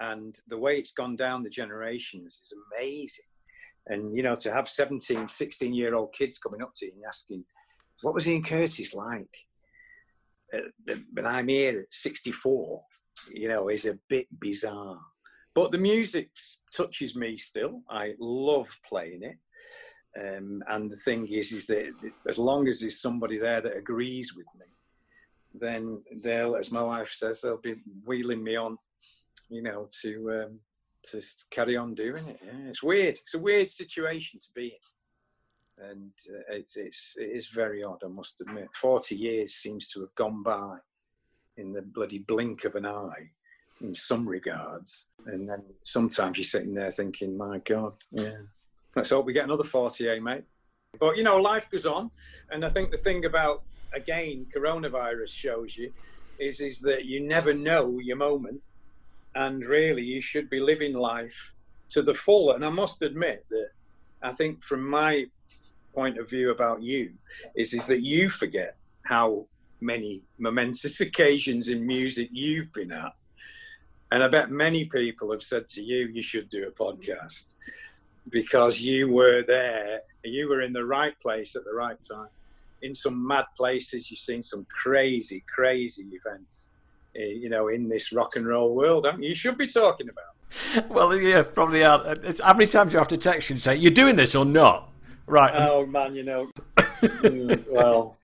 And 0.00 0.38
the 0.48 0.58
way 0.58 0.78
it's 0.78 0.92
gone 0.92 1.16
down 1.16 1.42
the 1.42 1.50
generations 1.50 2.40
is 2.44 2.54
amazing. 2.76 3.24
And, 3.88 4.16
you 4.16 4.22
know, 4.22 4.36
to 4.36 4.52
have 4.52 4.68
17, 4.68 5.28
16 5.28 5.74
year 5.74 5.94
old 5.94 6.12
kids 6.12 6.38
coming 6.38 6.62
up 6.62 6.72
to 6.76 6.86
you 6.86 6.92
and 6.94 7.02
asking, 7.06 7.44
what 8.02 8.14
was 8.14 8.28
Ian 8.28 8.42
Curtis 8.42 8.94
like? 8.94 9.36
When 11.12 11.26
I'm 11.26 11.48
here 11.48 11.80
at 11.80 11.92
64, 11.92 12.82
you 13.32 13.48
know, 13.48 13.68
is 13.68 13.86
a 13.86 13.98
bit 14.08 14.26
bizarre. 14.40 14.98
But 15.54 15.70
the 15.70 15.78
music 15.78 16.30
touches 16.74 17.14
me 17.14 17.36
still. 17.36 17.82
I 17.90 18.14
love 18.18 18.68
playing 18.88 19.22
it. 19.22 19.36
Um, 20.18 20.62
and 20.68 20.90
the 20.90 20.96
thing 20.96 21.26
is, 21.28 21.52
is 21.52 21.66
that 21.66 21.92
as 22.28 22.38
long 22.38 22.68
as 22.68 22.80
there's 22.80 23.00
somebody 23.00 23.38
there 23.38 23.60
that 23.62 23.76
agrees 23.76 24.34
with 24.34 24.46
me, 24.58 24.66
then 25.54 26.02
they'll, 26.22 26.56
as 26.56 26.72
my 26.72 26.82
wife 26.82 27.12
says, 27.12 27.40
they'll 27.40 27.58
be 27.58 27.76
wheeling 28.06 28.42
me 28.42 28.56
on, 28.56 28.76
you 29.48 29.62
know, 29.62 29.86
to 30.02 30.44
um, 30.44 30.60
to 31.10 31.20
carry 31.50 31.76
on 31.76 31.94
doing 31.94 32.26
it. 32.28 32.40
Yeah, 32.44 32.68
it's 32.68 32.82
weird. 32.82 33.18
It's 33.18 33.34
a 33.34 33.38
weird 33.38 33.70
situation 33.70 34.38
to 34.40 34.48
be 34.54 34.66
in 34.66 34.70
and 35.90 36.12
uh, 36.30 36.54
it's, 36.54 36.76
it's 36.76 37.14
it 37.18 37.30
is 37.36 37.48
very 37.48 37.82
odd, 37.82 38.02
I 38.04 38.08
must 38.08 38.40
admit. 38.40 38.68
Forty 38.74 39.16
years 39.16 39.54
seems 39.54 39.88
to 39.88 40.00
have 40.00 40.14
gone 40.14 40.42
by 40.42 40.76
in 41.56 41.72
the 41.72 41.82
bloody 41.82 42.18
blink 42.20 42.64
of 42.64 42.74
an 42.74 42.86
eye, 42.86 43.30
in 43.80 43.94
some 43.94 44.28
regards, 44.28 45.06
and 45.26 45.48
then 45.48 45.62
sometimes 45.82 46.38
you're 46.38 46.44
sitting 46.44 46.74
there 46.74 46.90
thinking, 46.90 47.36
"My 47.36 47.58
God, 47.58 47.94
yeah, 48.10 48.38
let's 48.94 49.10
hope 49.10 49.26
we 49.26 49.32
get 49.32 49.44
another 49.44 49.64
forty, 49.64 50.08
eh, 50.08 50.18
mate." 50.18 50.44
But 50.98 51.16
you 51.16 51.24
know, 51.24 51.36
life 51.36 51.70
goes 51.70 51.86
on, 51.86 52.10
and 52.50 52.64
I 52.64 52.68
think 52.68 52.90
the 52.90 52.96
thing 52.96 53.24
about 53.24 53.62
again 53.94 54.46
coronavirus 54.54 55.30
shows 55.30 55.76
you 55.76 55.92
is 56.38 56.60
is 56.60 56.80
that 56.80 57.04
you 57.04 57.20
never 57.20 57.52
know 57.52 57.98
your 57.98 58.16
moment, 58.16 58.60
and 59.34 59.64
really 59.64 60.02
you 60.02 60.20
should 60.20 60.48
be 60.50 60.60
living 60.60 60.94
life 60.94 61.54
to 61.90 62.02
the 62.02 62.14
full. 62.14 62.52
And 62.52 62.64
I 62.64 62.70
must 62.70 63.02
admit 63.02 63.44
that 63.50 63.68
I 64.22 64.32
think 64.32 64.62
from 64.62 64.88
my 64.88 65.26
point 65.94 66.18
of 66.18 66.28
view 66.28 66.50
about 66.50 66.82
you 66.82 67.12
is 67.56 67.74
is 67.74 67.86
that 67.86 68.02
you 68.02 68.28
forget 68.28 68.76
how 69.02 69.46
many 69.80 70.22
momentous 70.38 71.00
occasions 71.08 71.68
in 71.68 71.86
music 71.86 72.28
you've 72.32 72.72
been 72.72 72.92
at 72.92 73.12
And 74.10 74.22
I 74.22 74.28
bet 74.28 74.50
many 74.50 74.84
people 74.84 75.32
have 75.32 75.42
said 75.42 75.68
to 75.70 75.82
you, 75.82 76.06
you 76.06 76.22
should 76.22 76.48
do 76.48 76.66
a 76.66 76.70
podcast 76.70 77.56
because 78.28 78.80
you 78.80 79.10
were 79.10 79.42
there, 79.42 80.00
you 80.22 80.48
were 80.48 80.62
in 80.62 80.72
the 80.72 80.84
right 80.84 81.18
place 81.20 81.56
at 81.56 81.64
the 81.64 81.72
right 81.72 81.96
time. 82.02 82.28
In 82.82 82.94
some 82.94 83.26
mad 83.26 83.46
places, 83.56 84.10
you've 84.10 84.18
seen 84.20 84.42
some 84.42 84.66
crazy, 84.82 85.44
crazy 85.52 86.06
events, 86.12 86.72
eh, 87.16 87.24
you 87.24 87.48
know, 87.48 87.68
in 87.68 87.88
this 87.88 88.12
rock 88.12 88.36
and 88.36 88.46
roll 88.46 88.74
world. 88.74 89.06
You 89.18 89.34
should 89.34 89.56
be 89.56 89.66
talking 89.66 90.08
about. 90.08 90.90
Well, 90.90 91.16
yeah, 91.16 91.42
probably 91.42 91.82
are. 91.82 92.16
It's 92.22 92.40
how 92.40 92.52
many 92.52 92.66
times 92.66 92.92
you 92.92 92.98
have 92.98 93.08
to 93.08 93.16
text 93.16 93.50
and 93.50 93.60
say, 93.60 93.76
"You're 93.76 93.92
doing 93.92 94.16
this 94.16 94.34
or 94.34 94.44
not?" 94.44 94.91
Right. 95.26 95.52
Oh 95.54 95.86
man, 95.86 96.14
you 96.14 96.22
know. 96.22 96.50
Mm, 96.76 97.66
well. 97.70 98.16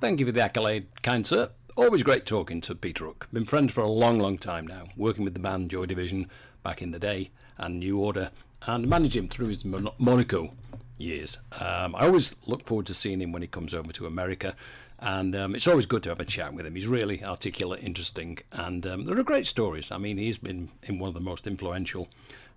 Thank 0.00 0.20
you 0.20 0.26
for 0.26 0.32
the 0.32 0.42
accolade, 0.42 0.86
kind 1.02 1.26
sir. 1.26 1.50
Always 1.76 2.02
great 2.02 2.26
talking 2.26 2.60
to 2.62 2.74
Peter 2.74 3.06
Hook. 3.06 3.28
Been 3.32 3.44
friends 3.44 3.72
for 3.72 3.80
a 3.80 3.88
long, 3.88 4.18
long 4.18 4.36
time 4.36 4.66
now, 4.66 4.84
working 4.96 5.24
with 5.24 5.34
the 5.34 5.40
band 5.40 5.70
Joy 5.70 5.86
Division 5.86 6.28
back 6.62 6.82
in 6.82 6.90
the 6.90 6.98
day 6.98 7.30
and 7.56 7.78
New 7.78 7.98
Order, 7.98 8.30
and 8.66 8.88
managed 8.88 9.16
him 9.16 9.28
through 9.28 9.48
his 9.48 9.64
Monaco 9.64 10.52
years. 10.98 11.38
Um, 11.60 11.94
I 11.94 12.06
always 12.06 12.34
look 12.46 12.66
forward 12.66 12.86
to 12.86 12.94
seeing 12.94 13.20
him 13.20 13.32
when 13.32 13.42
he 13.42 13.48
comes 13.48 13.74
over 13.74 13.92
to 13.92 14.06
America, 14.06 14.54
and 15.02 15.34
um, 15.34 15.54
it's 15.56 15.66
always 15.66 15.84
good 15.84 16.04
to 16.04 16.10
have 16.10 16.20
a 16.20 16.24
chat 16.24 16.54
with 16.54 16.64
him. 16.64 16.76
He's 16.76 16.86
really 16.86 17.24
articulate, 17.24 17.82
interesting, 17.82 18.38
and 18.52 18.86
um, 18.86 19.04
there 19.04 19.18
are 19.18 19.24
great 19.24 19.46
stories. 19.46 19.90
I 19.90 19.98
mean, 19.98 20.16
he's 20.16 20.38
been 20.38 20.70
in 20.84 21.00
one 21.00 21.08
of 21.08 21.14
the 21.14 21.20
most 21.20 21.48
influential 21.48 22.08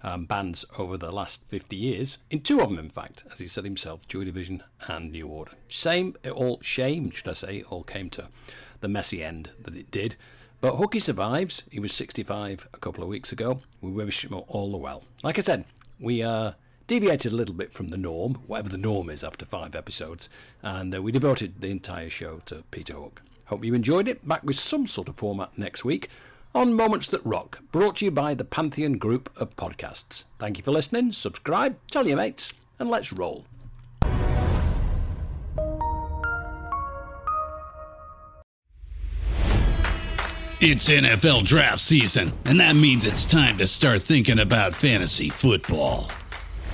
um, 0.04 0.26
bands 0.26 0.64
over 0.78 0.96
the 0.96 1.12
last 1.12 1.42
50 1.48 1.76
years, 1.76 2.20
in 2.30 2.42
two 2.42 2.62
of 2.62 2.70
them, 2.70 2.78
in 2.78 2.92
fact, 2.92 3.24
as 3.34 3.40
he 3.40 3.48
said 3.48 3.64
himself, 3.64 4.08
Joy 4.08 4.26
Division 4.26 4.62
and 4.88 5.12
New 5.12 5.28
Order. 5.28 5.54
Same, 5.68 6.16
it 6.24 6.30
all 6.30 6.60
shame, 6.62 7.10
should 7.10 7.28
I 7.28 7.34
say, 7.34 7.58
it 7.58 7.72
all 7.72 7.84
came 7.84 8.12
to 8.12 8.28
the 8.82 8.88
messy 8.88 9.24
end 9.24 9.50
that 9.64 9.76
it 9.76 9.90
did. 9.90 10.16
But 10.62 10.76
Hooky 10.76 11.00
survives. 11.00 11.64
He 11.72 11.80
was 11.80 11.94
65 11.94 12.70
a 12.74 12.78
couple 12.78 13.04
of 13.04 13.10
weeks 13.10 13.32
ago. 13.32 13.62
We 13.82 13.92
wish 13.92 14.24
him 14.24 14.40
all 14.48 14.72
the 14.72 14.78
well. 14.78 15.04
Like 15.24 15.40
I 15.40 15.42
said, 15.42 15.66
we 16.00 16.22
uh, 16.22 16.52
deviated 16.88 17.34
a 17.34 17.36
little 17.36 17.56
bit 17.56 17.74
from 17.74 17.90
the 17.90 17.98
norm, 17.98 18.36
whatever 18.48 18.70
the 18.70 18.78
norm 18.78 19.10
is 19.10 19.24
after 19.24 19.46
five 19.46 19.76
episodes, 19.76 20.30
and 20.62 20.96
uh, 20.96 21.02
we 21.02 21.12
devoted 21.12 21.62
the 21.62 21.72
entire 21.72 22.10
show 22.10 22.40
to 22.46 22.64
Peter 22.72 22.94
Hook. 22.94 23.22
Hope 23.46 23.64
you 23.64 23.74
enjoyed 23.74 24.08
it. 24.08 24.28
Back 24.28 24.44
with 24.44 24.58
some 24.58 24.88
sort 24.88 25.08
of 25.08 25.16
format 25.16 25.58
next 25.58 25.86
week 25.86 26.10
on 26.54 26.74
Moments 26.74 27.08
That 27.10 27.26
Rock, 27.26 27.60
brought 27.72 27.98
to 27.98 28.06
you 28.06 28.12
by 28.12 28.34
the 28.34 28.46
Pantheon 28.46 28.94
Group 28.94 29.30
of 29.36 29.56
Podcasts. 29.58 30.24
Thank 30.40 30.58
you 30.58 30.64
for 30.64 30.72
listening. 30.72 31.12
Subscribe, 31.12 31.78
tell 31.92 32.08
your 32.08 32.18
mates, 32.18 32.54
and 32.80 32.90
let's 32.90 33.12
roll. 33.12 33.46
It's 40.62 40.90
NFL 40.90 41.44
draft 41.44 41.82
season, 41.82 42.32
and 42.46 42.60
that 42.62 42.76
means 42.76 43.06
it's 43.06 43.26
time 43.26 43.58
to 43.58 43.68
start 43.68 44.02
thinking 44.02 44.40
about 44.40 44.74
fantasy 44.74 45.30
football. 45.30 46.10